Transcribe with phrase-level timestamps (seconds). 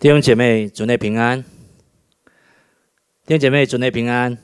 [0.00, 1.42] 弟兄姐妹，主内平安。
[3.26, 4.38] 弟兄姐妹，主内平安，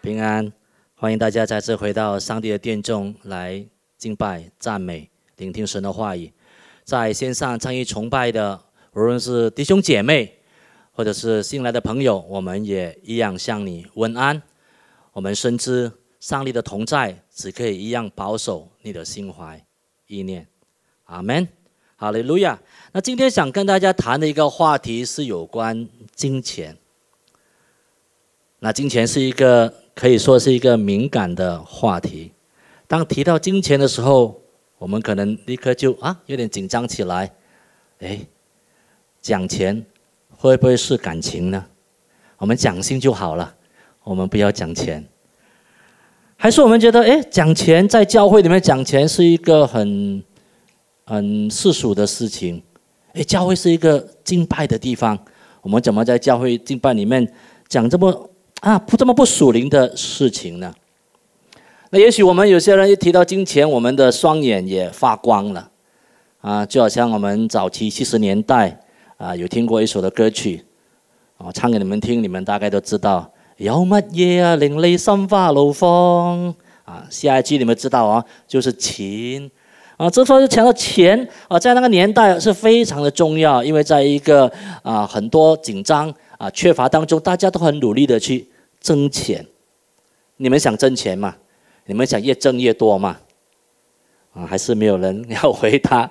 [0.00, 0.50] 平安。
[0.94, 3.66] 欢迎大家再次回到上帝的殿中来
[3.98, 6.32] 敬拜、赞美、聆听神的话语。
[6.84, 8.58] 在线上参与崇拜的，
[8.94, 10.38] 无论是弟兄姐妹，
[10.92, 14.40] 或者是新来的朋友，我们也一样向你问安。
[15.12, 19.62] 我们深知上帝的同在，只可以一样保守你的心怀
[20.06, 20.48] 意念。
[21.04, 21.46] 阿门。
[22.00, 22.56] 哈利路亚。
[22.92, 26.76] 那今天想跟大家谈的一个话题是有关金钱。
[28.60, 32.30] 那金钱是一个可以说是一个敏感的话题。
[32.86, 34.40] 当提到金钱的时候，
[34.78, 37.32] 我们可能立刻就啊有点紧张起来。
[37.98, 38.20] 哎，
[39.20, 39.84] 讲钱
[40.30, 41.66] 会不会是感情呢？
[42.36, 43.52] 我们讲心就好了，
[44.04, 45.04] 我们不要讲钱。
[46.36, 50.22] 还是我们觉得哎，讲钱在教会里面讲钱是一个很。
[51.08, 52.62] 很世俗的事情，
[53.14, 55.18] 哎，教会是一个敬拜的地方，
[55.62, 57.26] 我们怎么在教会敬拜里面
[57.66, 60.70] 讲这么啊不这么不属灵的事情呢？
[61.88, 65.70] 那也许我们有些人一提到金钱，我们的双眼也发光了，
[66.42, 68.78] 啊，就好像我们早期七十年代
[69.16, 70.62] 啊有听过一首的歌曲，
[71.38, 77.06] 我唱给你们听，你们大概都知道，有乜嘢啊令你心花怒放啊？
[77.08, 79.50] 下一句你们知道啊，就是钱。
[79.98, 84.50] 啊，这时候就强调钱啊，在那个年代是非常的重要，因为在一个
[84.82, 88.48] 啊很多紧张啊缺乏当中，大家都很努力的去
[88.80, 89.44] 挣钱。
[90.36, 91.34] 你们想挣钱吗？
[91.86, 93.18] 你们想越挣越多吗？
[94.32, 96.08] 啊，还是没有人 要回答。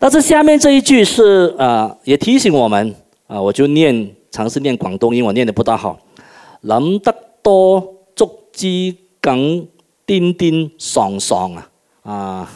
[0.00, 2.94] 但是下面这一句是啊，也提醒我们
[3.26, 5.98] 啊，我就念尝试念广东音，我念的不大好。
[6.62, 9.68] 谂得多，足之梗
[10.06, 11.70] 颠颠爽爽啊！
[12.06, 12.48] 啊，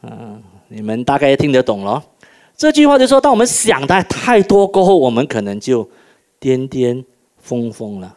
[0.00, 2.02] 嗯，你们大概听得懂了。
[2.56, 5.86] 这句话就说，当我们想的太多过后，我们可能就
[6.40, 7.04] 颠颠
[7.36, 8.16] 疯疯了。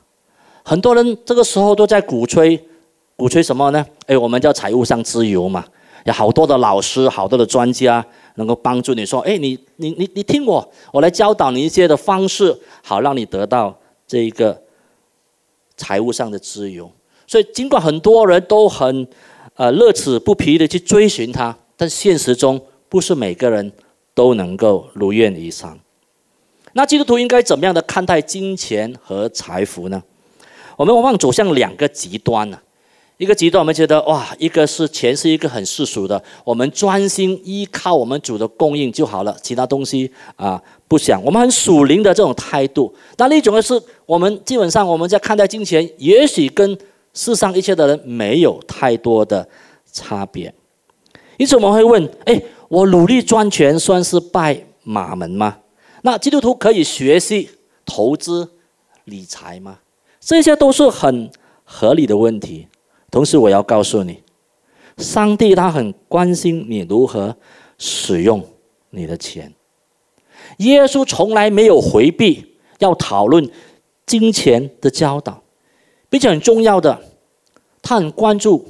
[0.64, 2.58] 很多人这个时候都在鼓吹，
[3.18, 3.86] 鼓吹什么呢？
[4.08, 5.66] 哎，我们叫财务上自由嘛。
[6.06, 8.04] 有好多的老师，好多的专家
[8.36, 13.78] 能够帮助你说，哎，你你你你听我，我来教导你一些的方式，好让你得到
[14.08, 14.64] 这一个
[15.76, 16.90] 财务上的自由。
[17.32, 19.08] 所以，尽管很多人都很，
[19.56, 22.60] 呃，乐此不疲的去追寻它，但现实中
[22.90, 23.72] 不是每个人
[24.14, 25.80] 都能够如愿以偿。
[26.74, 30.04] 那基督徒应该怎么样的看待金钱和财富呢？
[30.76, 32.60] 我们往往走向两个极端呢。
[33.16, 41.24] 一个极端，我们觉得哇，一个是钱是一个很世俗的，我们专心依靠我们主的供应就好了，其他东西啊不想。
[41.24, 42.94] 我们很属灵的这种态度。
[43.16, 46.78] 那另一种呢，是我们基本上我们在看待金钱，也许跟
[47.14, 49.48] 世上一切的人没有太多的
[49.92, 50.54] 差别，
[51.38, 55.58] 因此我们会问：哎，我努力赚钱算是拜马门吗？
[56.04, 57.50] 那基督徒可以学习
[57.86, 58.50] 投资
[59.04, 59.80] 理财吗？
[60.20, 61.30] 这些都是很
[61.64, 62.68] 合理的问题。
[63.10, 64.22] 同时，我要告诉你，
[64.98, 67.36] 上帝他很关心你如何
[67.78, 68.42] 使用
[68.92, 69.54] 你的钱。
[70.60, 73.50] 耶稣从来没有回避要讨论
[74.06, 75.41] 金钱的教导。
[76.12, 77.02] 并且很重要的，
[77.82, 78.68] 他很关注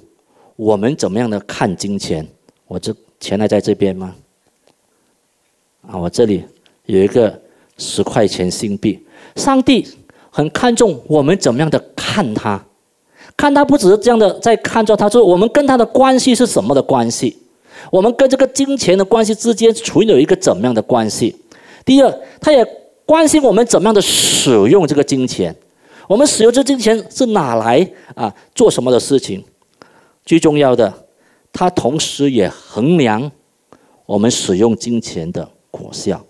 [0.56, 2.26] 我们怎么样的看金钱。
[2.68, 4.14] 我这钱还在这边吗？
[5.88, 6.46] 啊，我这里
[6.86, 7.42] 有一个
[7.80, 9.04] 十块钱新币。
[9.36, 9.88] 上帝
[10.30, 12.64] 很看重我们怎么样的看他，
[13.36, 17.36] 看他不只是这样的在看着他，说我们跟他的关系是什么的关系？
[17.90, 21.36] 我们跟这个金钱的关系之间存有一个怎么样的关系？
[21.84, 22.64] 第二，他也
[23.04, 25.56] 关心我们怎么样的使用这个金钱。
[26.12, 28.36] 我们使用这金钱是哪来啊？
[28.54, 29.42] 做什么的事情？
[30.26, 30.94] 最重要的，
[31.54, 33.32] 它同时也衡量
[34.06, 36.22] 我们使用金钱的果效。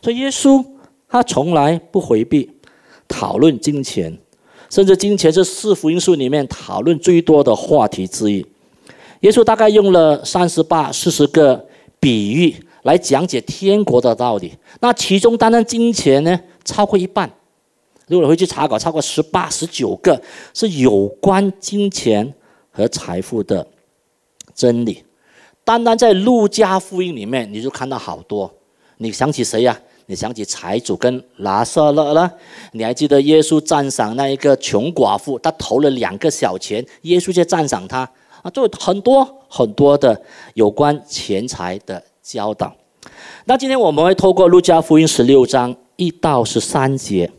[0.00, 0.64] 所以耶稣
[1.06, 2.50] 他从来不回避
[3.06, 4.16] 讨论金钱，
[4.70, 8.46] 甚至金钱是四福音书里面讨论最多的话题之一。
[9.20, 11.62] 耶稣大概用了三十八、四十个
[12.00, 14.54] 比喻来讲解天国的道理。
[14.80, 17.30] 那其中单单金钱呢，超过一半。
[18.08, 20.20] 如果你回去查稿，超过十八、十九个
[20.52, 22.34] 是有关金钱
[22.70, 23.66] 和财富的
[24.54, 25.02] 真理。
[25.64, 28.52] 单单在路加福音里面，你就看到好多。
[28.98, 29.80] 你想起谁呀？
[30.06, 32.30] 你想起财主跟拉撒勒了？
[32.72, 38.00] 你还记得耶稣赞赏那一个穷寡妇，他投了两个小钱，耶稣就赞赏他
[38.42, 38.50] 啊！
[38.50, 40.20] 就很多很多的
[40.52, 42.70] 有关钱财的教导。
[43.46, 47.30] 那今天我们会透过路加福音十六章一到十三节。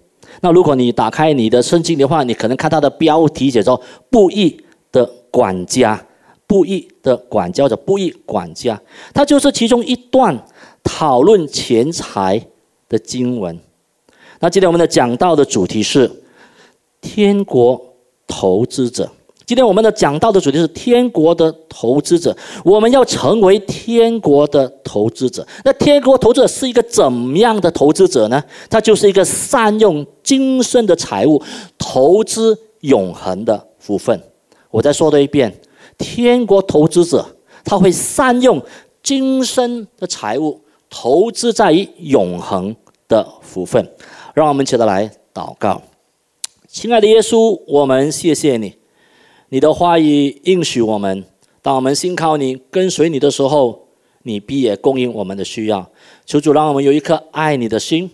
[0.42, 3.80] 那如果你打开你的圣经的话，你可能看它的标题写着
[4.10, 4.62] “布艺
[4.92, 6.06] 的管家”，
[6.46, 8.80] 布艺的管教者，布艺管家，
[9.14, 10.46] 它就是其中一段
[10.84, 12.48] 讨论钱财
[12.88, 13.60] 的经文。
[14.40, 16.12] 那今天我们的讲到的主题是
[17.02, 17.82] 天国
[18.28, 19.10] 投资者。
[19.46, 25.46] 今天我们的讲到的主题是天国的投资者，我们要成为天国的投资者。
[25.64, 28.44] 那天国投资者是一个怎么样的投资者呢？
[28.70, 31.40] 他就是一个善用今生的财物
[31.78, 34.20] 投资永恒的福分。
[34.72, 35.56] 我再说多一遍，
[35.98, 37.24] 天国投资者
[37.64, 38.60] 他会善用
[39.04, 40.60] 今生的财物
[40.90, 42.76] 投资在于永恒
[43.08, 43.88] 的福分。
[44.34, 45.80] 让我们起来祷告，
[46.68, 48.74] 亲爱的耶稣，我们谢谢你。
[49.56, 51.24] 你的话语应许我们，
[51.62, 53.88] 当我们信靠你、跟随你的时候，
[54.24, 55.90] 你必也供应我们的需要。
[56.26, 58.12] 求主让我们有一颗爱你的心。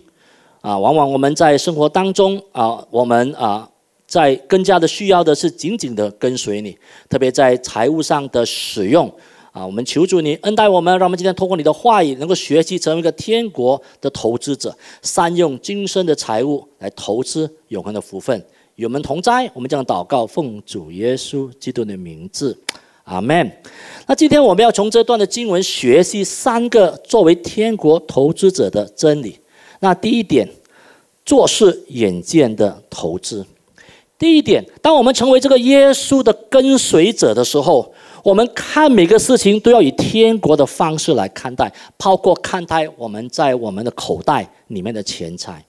[0.60, 3.68] 啊，往往我们在生活当中啊，我们啊，
[4.06, 6.78] 在更加的需要的是紧紧的跟随你，
[7.08, 9.12] 特别在财务上的使用。
[9.50, 14.72] 啊，我们求主你恩待我们，让我们今天通过你的话语，能够学习成为一个天国的投资者，
[15.02, 18.40] 善用今生的财物来投资永恒的福分。
[18.82, 22.58] 与我们同在，我们将祷告，奉主耶稣基督的名字，
[23.04, 23.48] 阿门。
[24.08, 29.38] 那今天我们要从这段的经文学习三个作为天国投资者的真理。
[29.78, 30.48] 那第一点，
[31.24, 33.46] 做事远见的投资。
[34.18, 37.94] 第一点，当我们成为这个耶稣的跟随者的时候，
[38.24, 45.64] 我们看每个事情都要以天国的方式来看待，包括看待我们在我们的口袋里面的钱财。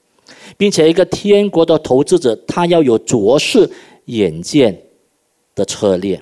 [0.56, 3.68] 并且，一个天国的投资者，他要有卓视
[4.06, 4.78] 眼见
[5.54, 6.20] 的策略。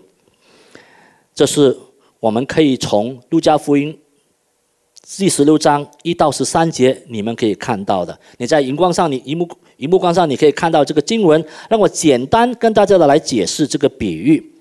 [1.34, 1.76] 这是
[2.20, 3.98] 我们可以从路加福音
[5.16, 8.18] 第十六章一到十三节，你们可以看到的。
[8.38, 9.48] 你在荧光上，你荧幕
[9.78, 11.44] 荧幕光上，你可以看到这个经文。
[11.68, 14.52] 让我简单跟大家的来解释这个比喻。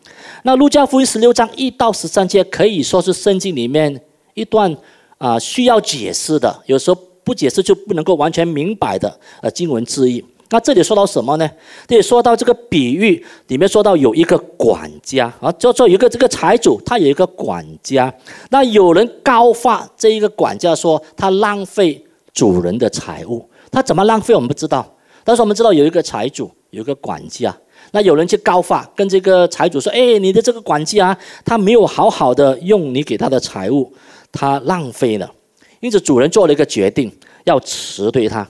[0.43, 4.01] 那路加福音十六章一到十三节，可以说是圣经里面
[4.33, 4.75] 一段
[5.17, 7.10] 啊需要解释的，有时候。
[7.23, 10.23] 不解释就不能够完全明白的呃经文字义。
[10.49, 11.49] 那这里说到什么呢？
[11.87, 18.13] 这里说到这个比喻里面说到有一个管家啊，叫做一个这个财主，他有一个管家。
[18.49, 24.85] 那有人告发这一个管家说他浪费主人的财物，他怎么浪费我们不知道。
[25.23, 27.55] 但是我们知道有一个财主，有一个管家。
[27.91, 33.91] 那有人去告发，跟这个财主说：“哎，你的这个管家他没有好好的用你给他的财物，
[34.33, 35.31] 他浪费了。”
[35.81, 37.11] 因此，主人做了一个决定，
[37.43, 38.47] 要辞退他，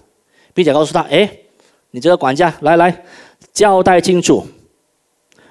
[0.53, 1.37] 并且告诉他：“哎，
[1.91, 3.05] 你这个管家，来来，
[3.53, 4.45] 交代清楚，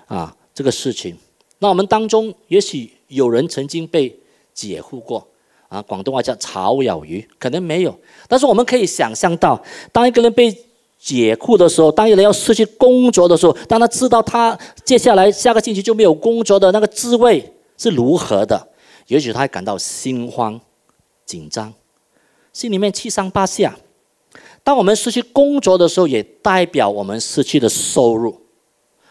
[0.07, 1.17] 啊，这个事情。
[1.59, 4.15] 那我们当中也许有人曾经被
[4.53, 5.27] 解雇过，
[5.69, 7.99] 啊，广东话叫炒咬鱼，可能没有，
[8.29, 10.55] 但是我们可以想象到，当一个人被
[10.99, 18.69] 解雇的时候，当一个人要失去工作的时候，当他知道他接下来下个星期就没有工作的那个滋味是如何的，
[19.07, 20.61] 也许他会感到心慌。”
[21.31, 21.73] 紧张，
[22.53, 23.77] 心里面七上八下。
[24.65, 28.37] 当我们失去工作的时候，也代表我们失去的收入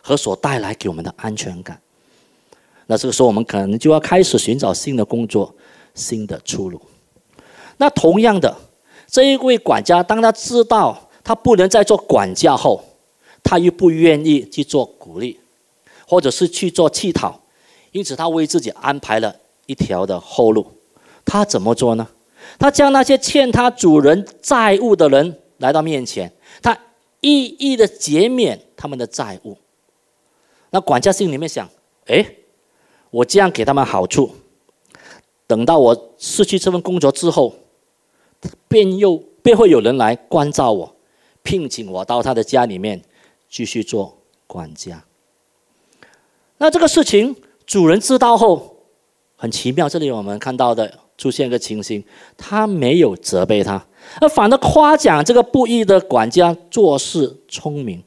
[0.01, 1.81] 和所带来给我们的安全感。
[2.87, 5.55] 那这个时候，我们可能就要开始寻找新的工作、
[5.95, 6.81] 新的出路。
[7.77, 8.53] 那同样的，
[9.07, 12.83] 这一位管家，当他知道他不能再做管家后，
[13.41, 15.39] 他又不愿意去做鼓励，
[16.05, 17.39] 或者是去做乞讨，
[17.93, 19.33] 因此他为自己安排了
[19.67, 20.69] 一条的后路。
[21.29, 22.07] 他怎么做呢？
[22.57, 26.31] 他将那些欠他主人债务的人来到面前，
[26.63, 26.75] 他
[27.21, 29.55] 一一的减免他们的债务。
[30.71, 31.69] 那管家心里面想：
[32.07, 32.25] 哎，
[33.11, 34.31] 我这样给他们好处，
[35.45, 37.53] 等到我失去这份工作之后，
[38.67, 40.95] 便又便会有人来关照我，
[41.43, 42.99] 聘请我到他的家里面
[43.47, 44.17] 继续做
[44.47, 45.03] 管家。
[46.57, 47.35] 那这个事情
[47.67, 48.77] 主人知道后，
[49.35, 50.99] 很奇妙，这里我们看到的。
[51.19, 52.01] 出现一个情形，
[52.37, 53.85] 他没有责备他，
[54.21, 58.01] 而反而夸奖这个不义的管家做事聪明。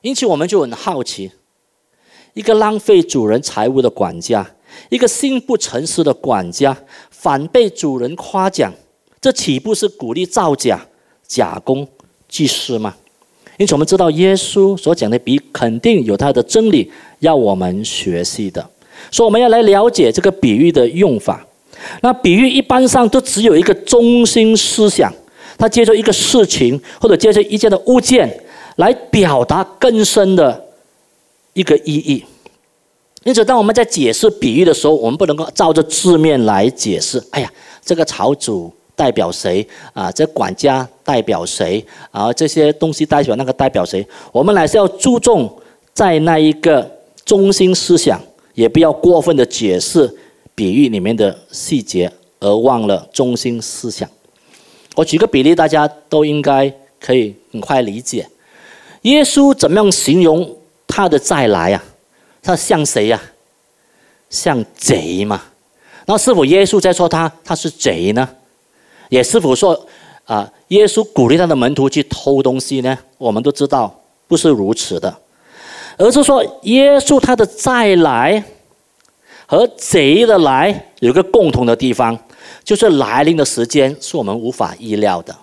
[0.00, 1.32] 因此，我们就很好奇：
[2.34, 4.48] 一个浪费主人财物的管家，
[4.90, 8.72] 一个心不诚实的管家，反被主人夸奖，
[9.20, 10.86] 这岂不是鼓励造假、
[11.26, 11.86] 假公
[12.28, 12.94] 济私吗？
[13.56, 16.88] 因此，我们知道耶稣所讲的比肯定有他的真理
[17.18, 18.70] 要我们学习的，
[19.10, 21.44] 所以我们要来了解这个比喻的用法。
[22.00, 25.12] 那比喻一般上都只有一个中心思想，
[25.56, 28.28] 它接受一个事情或者接受一件的物件
[28.76, 30.64] 来表达更深的
[31.52, 32.24] 一个意义。
[33.24, 37.22] 因此，当我们在解释比喻的时候，我们不能够照着字面来解释。
[37.30, 37.52] 哎呀，
[37.84, 40.10] 这个草主代表谁啊？
[40.12, 42.32] 这管家代表谁啊？
[42.32, 44.06] 这些东西代表那个代表谁？
[44.32, 45.50] 我们还是要注重
[45.92, 46.88] 在那一个
[47.24, 48.20] 中心思想。
[48.54, 50.12] 也不要过分的解释
[50.58, 54.10] 比喻里面的细节，而忘了中心思想。
[54.96, 58.28] 我举个比例，大家都应该可以很快理解。
[59.02, 61.84] 耶稣怎么样形容他的再来啊？
[62.42, 63.22] 他像谁呀？
[64.30, 65.40] 像贼嘛？
[66.06, 68.28] 那是否耶稣在说他他是贼呢？
[69.10, 69.86] 也是否说
[70.24, 72.98] 啊，耶稣鼓励他的门徒去偷东西呢？
[73.16, 73.96] 我们都知道
[74.26, 75.16] 不是如此的，
[75.96, 78.42] 而是说耶稣他的再来
[79.50, 82.16] 和贼的来有个共同的地方，
[82.62, 85.34] 就是来临的时间是我们无法意料的。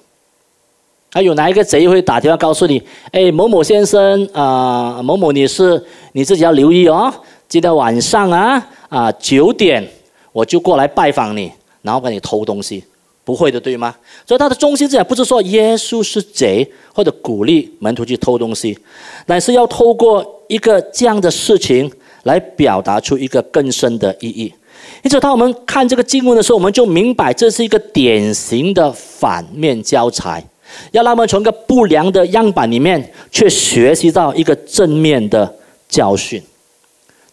[1.11, 2.79] 还有哪一个贼会打电话告诉你？
[3.11, 7.11] 哎，某某先生啊，某某女士，你自己要留意哦。
[7.49, 9.83] 今天晚上啊啊九点，
[10.31, 12.83] 我就过来拜访你，然后给你偷东西，
[13.23, 13.95] 不会的，对吗？
[14.27, 18.77] 所以他的中心思想不是说耶稣是贼，或者鼓励门徒去偷东西，
[19.25, 21.91] 乃是要透过一个这样的事情
[22.25, 24.53] 来表达出一个更深的意义。
[25.01, 30.43] 因此，当我们看这个经文的时候，我们就明白这是一个典型的反面教材。
[30.91, 35.55] 要让我们从一个不良的样板里面，去学习到一个正面的
[35.87, 36.41] 教训。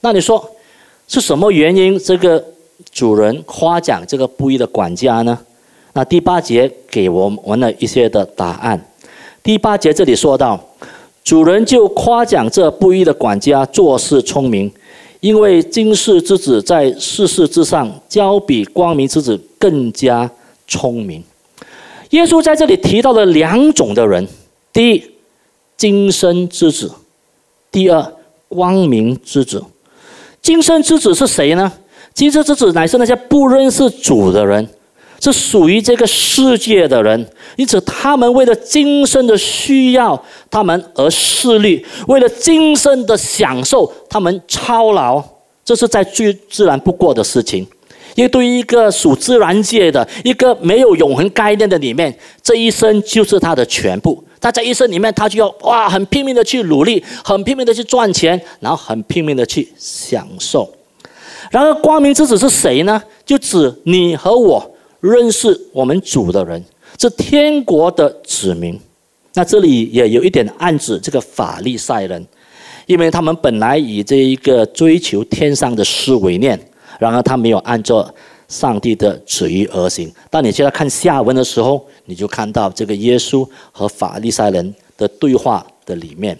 [0.00, 0.50] 那你说
[1.08, 1.98] 是什么原因？
[1.98, 2.42] 这个
[2.92, 5.38] 主人夸奖这个布衣的管家呢？
[5.94, 8.80] 那第八节给我们了一些的答案。
[9.42, 10.58] 第八节这里说到，
[11.24, 14.70] 主人就夸奖这布衣的管家做事聪明，
[15.22, 20.28] 因为今世之子在世事之上，交比光明之子更加
[20.66, 21.22] 聪明。
[22.10, 24.26] 耶稣在这里提到了两种的人：
[24.72, 25.02] 第一，
[25.76, 26.88] 今生之子；
[27.70, 28.12] 第二，
[28.48, 29.62] 光明之子。
[30.42, 31.72] 今生之子是谁呢？
[32.12, 34.68] 今生之子乃是那些不认识主的人，
[35.22, 37.26] 是属于这个世界的人。
[37.56, 45.22] 因此，他们为了今生的需要，他们而势力；为了今生的享受，他们操劳。
[45.64, 47.64] 这是在最自然不过的事情。
[48.14, 54.22] 因为对于一个属自然界的一个没有永恒概念的里面，这一生就是他的全部。
[54.40, 60.68] 他在一生里面，他就要哇，很拼命的去努力，很拼命的去赚钱，然后很拼命的去享受。
[61.50, 63.00] 然而，光明之子是谁呢？
[63.24, 64.71] 就指你和我
[65.02, 66.64] 认识我们主的人，
[66.96, 68.80] 是天国的子民。
[69.34, 72.24] 那这里也有一点暗指这个法利赛人，
[72.86, 76.58] 因为他们本来以这一个追求天上的事为念。
[77.00, 78.08] 然而他没有按照
[78.46, 80.12] 上帝的旨意而行。
[80.30, 86.38] 当你现在看下文的时候，你就看到这个耶稣和法利赛人的对话的里面。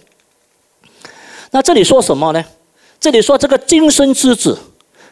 [1.51, 2.45] 那这里说什么呢？
[3.01, 4.57] 这里说这个今生之子，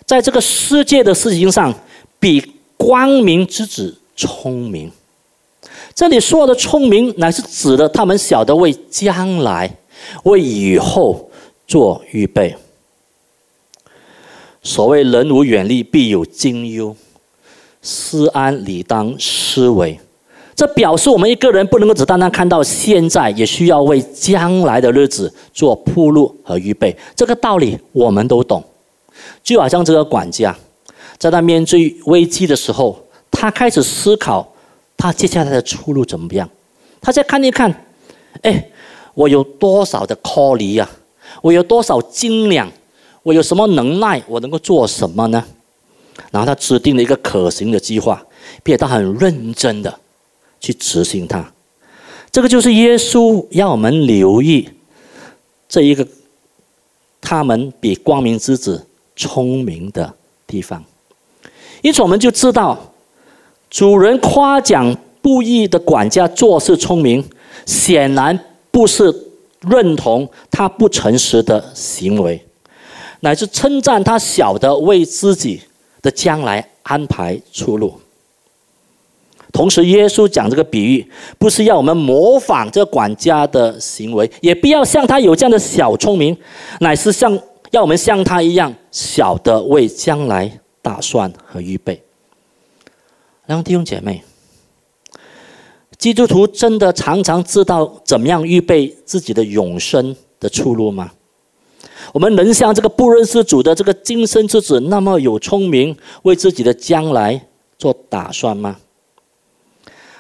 [0.06, 1.74] 在这个世界的事情上，
[2.20, 2.40] 比
[2.80, 4.90] 光明之子聪明。
[5.94, 9.70] 这里说的聪明，乃是指的他们晓得为将来、
[10.22, 11.30] 为以后
[11.66, 12.56] 做预备。
[14.62, 16.96] 所谓人无远虑，必有近忧。
[17.82, 20.00] 思安理当思危。
[20.54, 26.96] 这表示我们一个人不能够只单单看到现在，也需要为将来的日子做铺路和预备。
[27.14, 28.64] 这个道理我们都懂。
[29.42, 30.56] 就好像这个管家，
[31.20, 32.98] 在他面对危机的时候，
[33.30, 34.52] 他开始思考
[34.96, 36.48] 他接下来的出路怎么样。
[37.00, 37.86] 他再看一看，
[38.40, 38.70] 哎，
[39.14, 40.88] 我有多少的 call 呀？
[41.42, 42.72] 我有多少斤两？
[43.22, 44.22] 我有什么能耐？
[44.26, 45.44] 我能够做什么呢？
[46.30, 48.24] 然后他制定了一个可行的计划，
[48.62, 49.94] 并且他很认真的
[50.58, 51.52] 去执行它。
[52.32, 54.66] 这个就是耶稣要我们留意
[55.68, 56.06] 这一个
[57.20, 58.86] 他们比光明之子
[59.16, 60.14] 聪明的
[60.46, 60.82] 地方。
[61.82, 62.78] 因此，我们就知道
[63.70, 67.24] 主人夸奖不义的管家做事聪明，
[67.66, 68.38] 显然
[68.70, 69.14] 不是
[69.60, 72.40] 认同他不诚实的行为。
[73.20, 75.60] 乃至称赞他晓得为自己
[76.00, 77.92] 的将来安排出路。
[79.52, 81.06] 同时，耶稣讲这个比喻，
[81.36, 86.34] 不是要我们模仿这管家的行为，也不要像他有这样的小聪明，
[86.78, 87.38] 乃是像
[87.72, 90.50] 要我们像他一样晓得为将来
[90.82, 92.02] 打算和预备。
[93.46, 94.22] 然后弟兄姐妹，
[95.98, 101.12] 基督徒真的常常知道怎么样预备自己的永生的出路吗？
[102.12, 107.46] 我们能像这个不认识主的这个今生之子那么有聪明，为自己的将来
[107.78, 108.76] 做打算吗？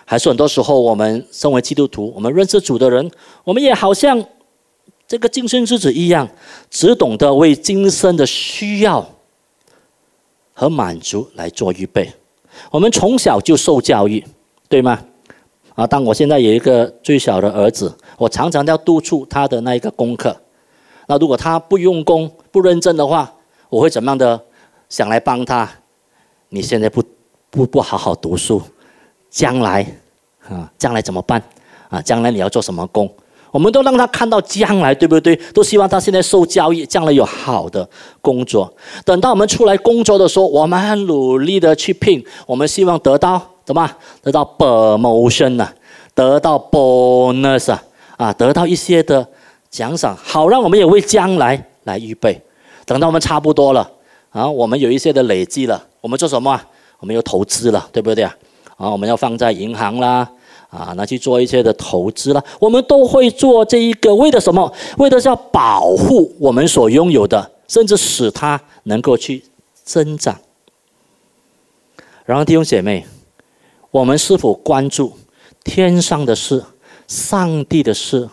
[0.04, 3.10] 还是很多时候，我们身为基督徒，我们认识主的人，
[3.44, 4.24] 我们也好像
[5.06, 6.28] 这个今生之子一样，
[6.68, 9.08] 只懂得为今生的需要
[10.60, 12.12] 和满足来做预备。
[12.70, 14.22] 我们从小就受教育，
[14.68, 15.02] 对吗？
[15.74, 20.36] 啊，当我现在有一个最小的儿子，我常常要督促他的那一个功课。
[21.06, 23.32] 那如果他不用功、不认真的话，
[23.70, 24.38] 我会怎么样的
[24.90, 25.66] 想来帮他？
[26.50, 27.02] 你现在不
[27.48, 28.60] 不不好好读书，
[29.30, 29.86] 将来
[30.46, 31.42] 啊，将来怎么办？
[31.88, 33.10] 啊，将来你要做什么工？
[33.50, 35.34] 我们都让他看到将来，对不对？
[35.52, 37.88] 都希望他现在受教育，将来有好的
[38.20, 38.72] 工作。
[39.04, 43.90] 等到我们出来工作的时候，我们很努力的去拼，我们希望得到怎么？
[44.22, 45.74] 得到 promotion 啊，
[46.14, 47.82] 得到 bonus 啊，
[48.16, 49.26] 啊，得到一些的
[49.68, 52.40] 奖赏，好让我们也为将来来预备。
[52.86, 53.90] 等到我们差不多了，
[54.30, 56.60] 啊，我们有一些的累积了，我们做什么？
[56.98, 58.36] 我们有投资了，对不对啊？
[58.76, 60.28] 啊，我们要放在银行啦。
[60.70, 64.72] 啊，那去做一些的投资了，我们都会做这一个，为了什么？
[64.98, 69.42] 为的是要保护我们所拥有的，甚至使它能够去
[69.82, 70.40] 增长。
[72.24, 73.04] 然后弟兄姐妹，
[73.90, 75.12] 我们是否关注
[75.64, 76.64] 天上的事、
[77.08, 78.30] 上帝的事，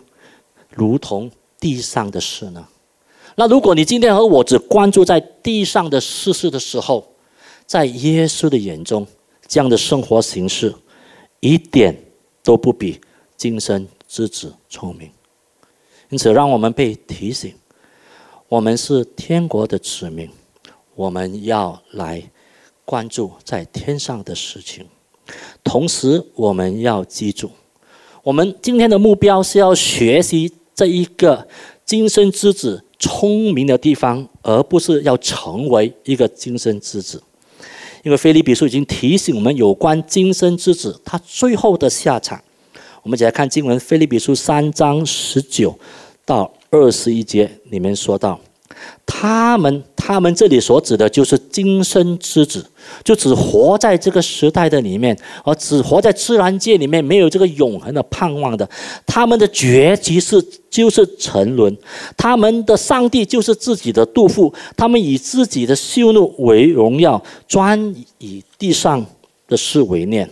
[0.70, 2.68] 如同地上的事呢？
[3.34, 7.04] 那如果你今天和我只关注在地上的事事的时候，
[7.66, 9.08] 在耶稣的眼中，
[9.48, 10.72] 这样的生活形式
[11.40, 12.04] 一点。
[12.48, 13.02] 都不比
[13.36, 15.12] 今生之子聪明，
[16.08, 17.54] 因此让我们被提醒：
[18.48, 20.30] 我们是天国的子民，
[20.96, 22.24] 我们要来
[22.86, 24.88] 关注在天上的事情。
[25.62, 27.52] 同时，我们要记住，
[28.24, 31.46] 我们今天的目标是要学习这一个
[31.84, 37.22] 今生之子聪明的地方，而不是要成为一个今生之子。
[38.04, 42.42] 因为菲利比书已经提醒我们有关今生之子他最后的下场。
[43.04, 45.78] 我们一起来看经文，菲利比书三章十九
[46.26, 48.40] 到二十一节里面说到，
[49.06, 52.66] 他们他们这里所指的就是今生之子，
[53.04, 58.70] 就只活在这个时代的里面，而只活在自然界里面，没有这个永恒的盼望的。
[59.06, 61.76] 他们的结局是就是沉沦，
[62.18, 69.06] 他们的上帝就是自己的杜甫，他们以自己的羞怒为荣耀，专以地上
[69.48, 70.30] 的事为念。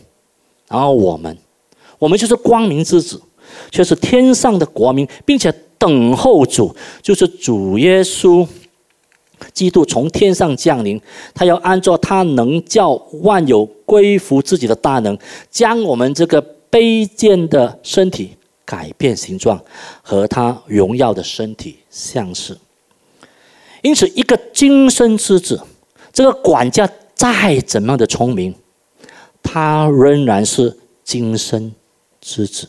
[0.68, 1.38] 然后我们，
[2.00, 3.22] 我们就是光明之子，
[3.72, 5.54] 却是天上的国民，并且
[5.86, 8.48] 等候主，就是主耶稣。
[9.54, 11.00] 基督从天上降临，
[11.34, 15.16] 他要按照他能叫万有归服自己的大能，
[15.52, 18.32] 将我们这个卑贱的身体
[18.64, 19.62] 改变形状，
[20.02, 22.58] 和他荣耀的身体相似。
[23.84, 25.62] 因此，一个今生之子，
[26.12, 28.56] 这个管家再怎么样的聪明，
[29.44, 31.72] 他仍然是今生
[32.22, 32.68] 之子，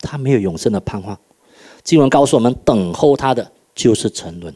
[0.00, 1.16] 他没有永生的盼望。
[1.82, 4.54] 经文告诉我们，等候他的就是沉沦。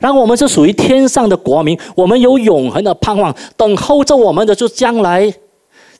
[0.00, 5.32] 然后我们是属于天上的国民，我们有永恒的盼望，等候着我们的就将来，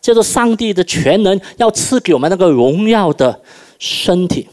[0.00, 3.40] 叫做上帝的全能要赐给我们那个荣耀的
[3.78, 4.48] 身体。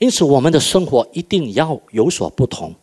[0.00, 2.74] 因此，我们的生活一定要有所不同。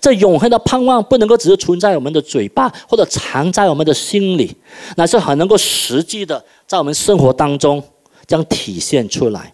[0.00, 4.56] 这永恒的盼望不能够只是存在我们的嘴巴，或者藏在我们的心里，
[4.96, 7.82] 乃是很能够实际的在我们生活当中
[8.26, 9.53] 将体现出来。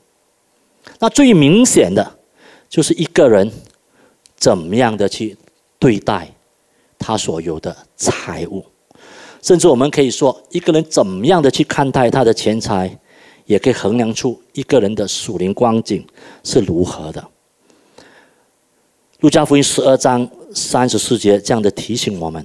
[0.99, 2.19] 那最明显的
[2.69, 3.51] 就是一个人。
[4.37, 5.37] 怎么样的去
[5.79, 6.27] 对待
[6.99, 8.65] 他所有的财物，
[9.43, 12.99] 甚至我们可以说，一个人怎么样的去看待他的钱财，
[13.45, 16.03] 也可以衡量出一个人的属灵光景
[16.43, 17.23] 是如何的。
[19.19, 22.43] 路加福音十二章三十四节这样的提醒我们：，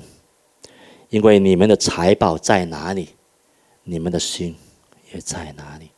[1.10, 3.08] 因为你们的财宝在哪里，
[3.86, 4.54] 你们的心
[5.13, 5.94] 也在哪里。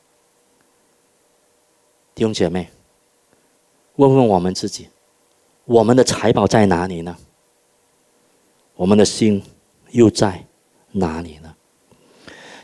[2.18, 2.68] 弟兄姐妹，
[3.98, 4.88] 问问我们自己。
[5.66, 7.16] 我们的财宝在哪里呢？
[8.76, 9.40] 我们的心
[9.92, 10.44] 又在
[10.94, 11.54] 哪里呢？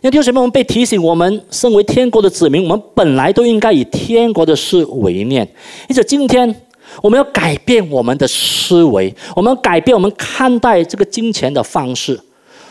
[0.01, 5.47] 那弟兄姐妹，我们被提醒，我们身为天国的子民，我们本来都应该以天国的事为念。
[5.87, 6.63] 因此，今天
[7.03, 12.19] 我们要改变我们的思维，我们要改变我们看待这个金钱的方式。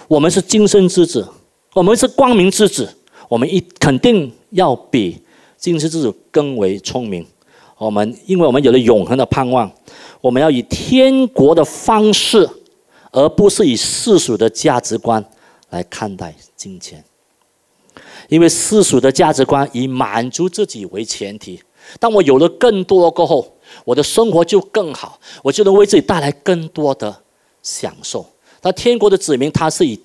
[0.08, 1.24] 我们是今生之子，
[1.74, 2.92] 我们是光明之子，
[3.28, 5.22] 我们一肯定要比
[5.62, 7.24] 今生之子更为聪明。
[7.78, 9.70] 我们因为我们有了永恒的盼望。
[10.20, 12.48] 我们要以天国的方式，
[13.12, 15.24] 而不是以世俗的价值观
[15.70, 17.04] 来看待金钱，
[18.28, 21.62] 因为世俗的价值观以满足自己为前提。
[22.00, 27.22] 当我有了更多过后，我的生活就更好，我就能为自己带来更多的
[27.62, 28.26] 享受。
[28.60, 30.00] 但天国的子民，他是以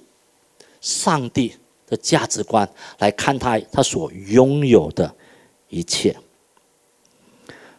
[0.81, 1.51] 上帝
[1.87, 2.67] 的价值观
[2.99, 5.11] 来看他他所拥有的
[5.69, 6.15] 一切。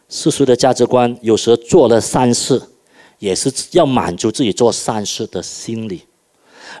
[0.07, 2.61] 世俗的价值观，有时做了善事，
[3.19, 6.01] 也是要满足自己做善事的心理。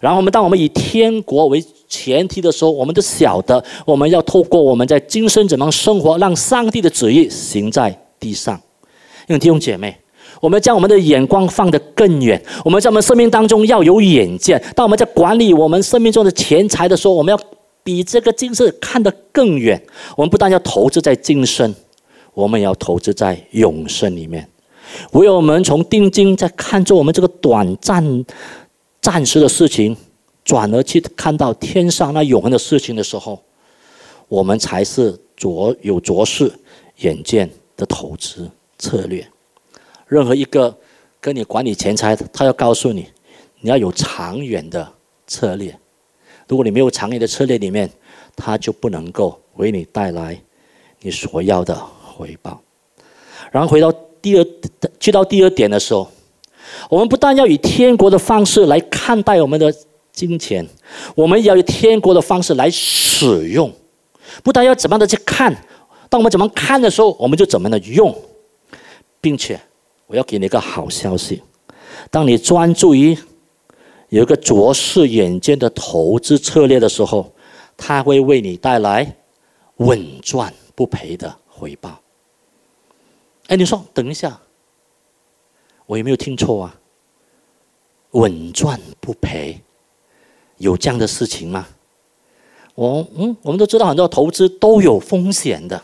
[0.01, 8.59] 然后我们，当我们以天国为前提的时候，我们都晓得，我们要透过我们在今生怎么生活，让上帝的旨意行在地上。
[9.27, 9.95] 因为弟兄姐妹，
[10.41, 12.41] 我们将我们的眼光放得更远。
[12.63, 14.59] 我们在我们生命当中要有远见。
[14.75, 17.39] 当我们在管理我们生命中的钱财的时候，我们要
[17.83, 19.81] 比这个今生看得更远。
[20.15, 21.73] 我们不但要投资在今生，
[22.33, 24.49] 我们也要投资在永生里面。
[25.11, 28.25] 唯有我们从定睛在看着我们这个短暂、
[29.01, 29.95] 暂时的事情，
[30.43, 33.39] 转而去看到天上那永恒的事情的时候，
[34.27, 36.51] 我们才是着有着视
[36.97, 39.25] 远见的投资策略。
[40.07, 40.75] 任何一个
[41.21, 43.07] 跟你管理钱财，他要告诉你，
[43.61, 44.91] 你要有长远的
[45.27, 45.77] 策略。
[46.49, 47.89] 如果你没有长远的策略，里面
[48.35, 50.37] 它就不能够为你带来
[50.99, 52.59] 你所要的回报。
[53.51, 53.89] 然后回到
[54.21, 54.45] 第二，
[54.99, 56.09] 去到第二点的时候，
[56.89, 59.73] 我们不但要以天国的方式来看待我们的
[60.11, 60.67] 金钱，
[61.13, 63.71] 我们要以天国的方式来使用。
[64.43, 65.55] 不但要怎么样的去看，
[66.09, 68.13] 当我们怎么看的时候，我们就怎么样的用，
[69.21, 69.59] 并且。
[70.07, 71.43] 我要给你一个好消息：
[72.09, 73.15] 当你专注于
[74.09, 77.31] 有一个卓视远见的投资策略的时候，
[77.77, 79.15] 它会为你带来
[79.77, 82.01] 稳赚不赔的回报。
[83.47, 84.39] 哎，你说等一下，
[85.85, 86.75] 我有没有听错啊？
[88.11, 89.61] 稳赚不赔，
[90.57, 91.67] 有这样的事情吗？
[92.73, 95.79] 我嗯，我们都知道很多投资都有风险的，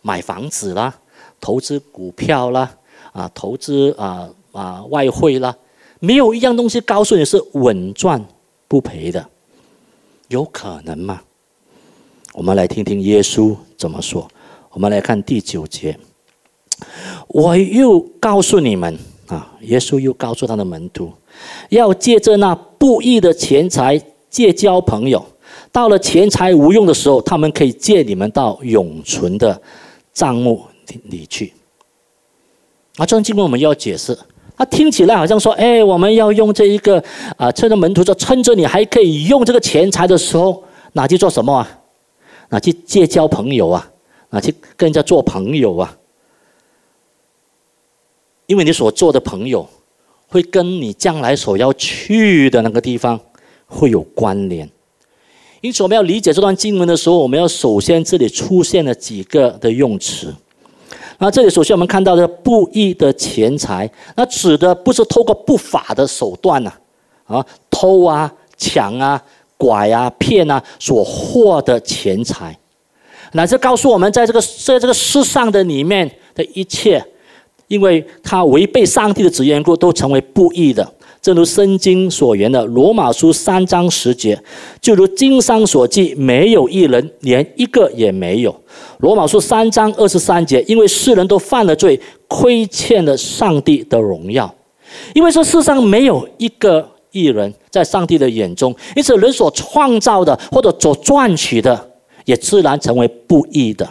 [0.00, 1.00] 买房子啦，
[1.40, 2.78] 投资股票啦。
[3.12, 5.56] 啊，投资啊啊，外汇啦，
[6.04, 8.22] 没有一样东西告诉你是稳赚
[8.68, 9.26] 不赔的，
[10.28, 11.22] 有可能吗？
[12.34, 14.30] 我们来听听耶稣怎么说。
[14.70, 15.98] 我们来看第九节，
[17.28, 21.10] 我又告诉你们啊，耶稣又告诉他的门徒，
[21.70, 25.24] 要借着那不义的钱财借交朋友，
[25.72, 29.62] 到了钱财无用的时候，他们可以借你们到永存的
[30.12, 30.64] 账目
[31.04, 31.52] 里去。
[32.96, 34.18] 啊，这段经文我们要解释。
[34.56, 37.02] 他听起来好像说，哎，我们要用这一个
[37.36, 40.62] 啊，趁着门徒说，趁着你还可以用这个钱财的时候，
[40.92, 41.80] 拿去做什么啊？
[42.50, 43.90] 拿去结交朋友啊？
[44.30, 45.96] 拿去跟人家做朋友啊？
[48.46, 49.68] 因为你所做的朋友，
[50.28, 53.18] 会跟你将来所要去的那个地方
[53.66, 54.70] 会有关联。
[55.62, 60.32] 因此，我们要理解这段经文的时候，我们要首先这里出现了几个的用词。
[61.24, 66.70] 那这里首先我们看到的不义的钱财，那指的不是透过不法的手段呐，
[67.24, 69.18] 啊，偷啊、抢啊、
[69.56, 72.54] 拐啊、骗啊所获得钱财，
[73.32, 77.02] 乃是告诉我们，在这个在这个世上的里面的一切，
[77.68, 80.86] 因为他违背上帝的旨意故，都成为不义的。
[81.24, 84.38] 正如圣经所言的《罗马书》三章十节，
[84.82, 88.52] 就如经上所记，没有一人，连一个也没有。
[88.98, 94.54] 《罗马书》三章二十三节，因为世人都犯了罪，亏欠了上帝的荣耀。
[95.14, 101.90] 因为这世上没有一个艺人，在上帝的眼中，因此人所创造的或者所赚取的，
[102.26, 103.88] 也自然成为不义的。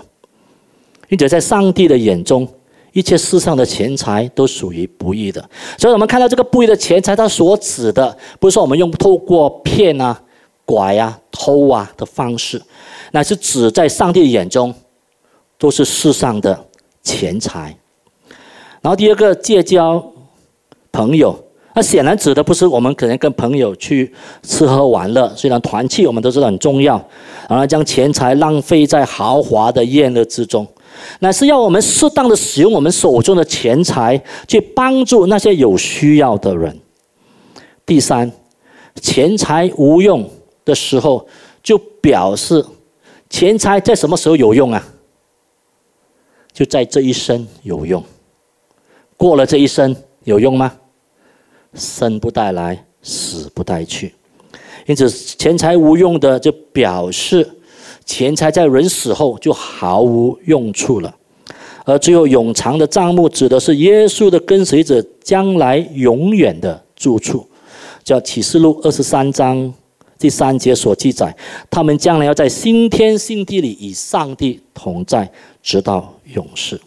[1.08, 2.48] 并且在上帝的眼中。
[2.94, 5.44] 一切世上的钱财都属于不义的，
[5.78, 10.22] 所以我们看到这个不义的钱财，它所指的不是说我们用透过骗啊、
[10.64, 12.62] 拐啊、偷啊的方式，
[13.12, 14.74] 乃是指在上帝眼中
[15.58, 16.66] 都是世上的
[17.02, 17.76] 钱财。
[18.82, 20.06] 然后第二个戒交
[20.92, 21.36] 朋友，
[21.74, 27.04] 那显然指的不是我们可能跟朋友去吃喝玩乐，虽然团契我们都知道很重要，
[27.50, 30.68] 然后将钱财浪费在豪华的宴乐之中。
[31.20, 36.78] 乃是要我们适当的使用我们手中的钱财，去帮助那些有需要的人。
[37.86, 38.32] 第三，
[39.02, 40.30] 钱财无用
[40.66, 41.28] 的时候，
[41.62, 42.66] 就表示
[43.30, 44.84] 钱财在什么时候有用啊？
[46.52, 48.04] 就在这一生有用。
[49.18, 50.74] 过了这一生有用吗？
[51.74, 54.14] 生不带来，死不带去。
[54.86, 57.50] 因此，钱财无用的，就表示。
[58.06, 61.16] 钱财在人死后就毫无用处了，
[61.86, 67.48] 而只有永长的账目，指的是耶稣的跟随者将来永远的住处。
[68.04, 69.74] 叫启示录二十三章
[70.20, 71.34] 第三节所记载，
[71.70, 76.78] 他们将来要在新天新地里与上帝同在，直到永世。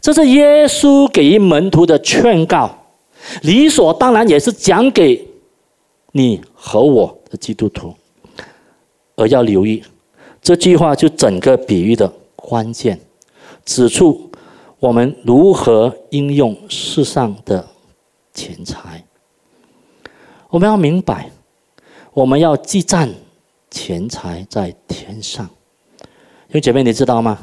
[0.00, 2.70] 这是耶稣给予门徒的劝告，
[3.42, 5.26] 理所当然也是讲给
[6.12, 7.92] 你和我的基督徒，
[9.16, 9.82] 而要留意。
[10.46, 12.96] 这句话就整个比喻的关键，
[13.64, 14.30] 指出
[14.78, 17.66] 我们如何应用世上的
[18.32, 19.04] 钱财。
[20.48, 21.28] 我们要明白，
[22.12, 23.12] 我们要积攒
[23.72, 25.44] 钱财在天上。
[26.46, 27.36] 因为姐妹，你知道吗？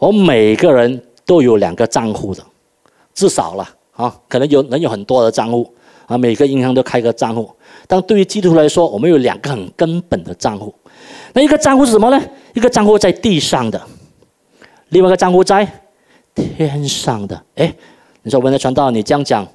[0.00, 2.44] 我们每个人都有两个账户的，
[3.14, 5.72] 至少了啊，可能有人有很多的账户
[6.06, 7.48] 啊，每个银行都开个账户。
[7.86, 10.74] 但对于基督徒来说，我们有两个很根本的账户。
[11.32, 12.20] 那一个账户是什么呢？
[12.54, 13.80] 一个账户在地上的，
[14.88, 15.66] 另外一个账户在
[16.34, 17.40] 天上的。
[17.54, 17.72] 哎，
[18.22, 19.46] 你说文的传道，你这样讲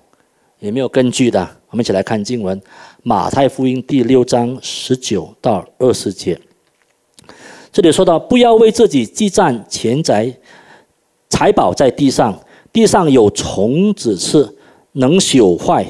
[0.60, 1.48] 也没有根据的。
[1.70, 2.60] 我们一起来看经文，
[3.04, 6.40] 《马太福音》第六章十九到二十节。
[7.74, 10.34] 这里说到，不要为自己积攒钱财，
[11.30, 12.40] 财宝在地上，
[12.72, 14.50] 地上有虫子吃，
[14.94, 15.86] 能朽坏。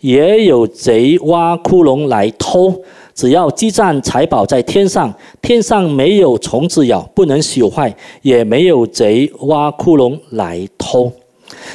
[0.00, 2.82] 也有贼挖窟窿来偷，
[3.14, 11.12] 只要积攒财宝在天上，天上没有虫子咬，不能朽坏，也没有贼挖窟窿来偷。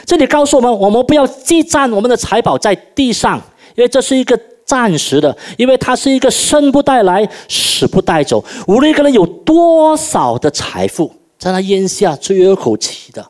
[0.05, 3.37] 这里告诉我们，我们不要积攒我们的财宝在地上，
[3.75, 8.43] 因为这是一个暂时的，因为它是一个生不带来，死不带走。
[8.67, 13.23] 无论一个人有多少的财富，在他咽下最后一口气的，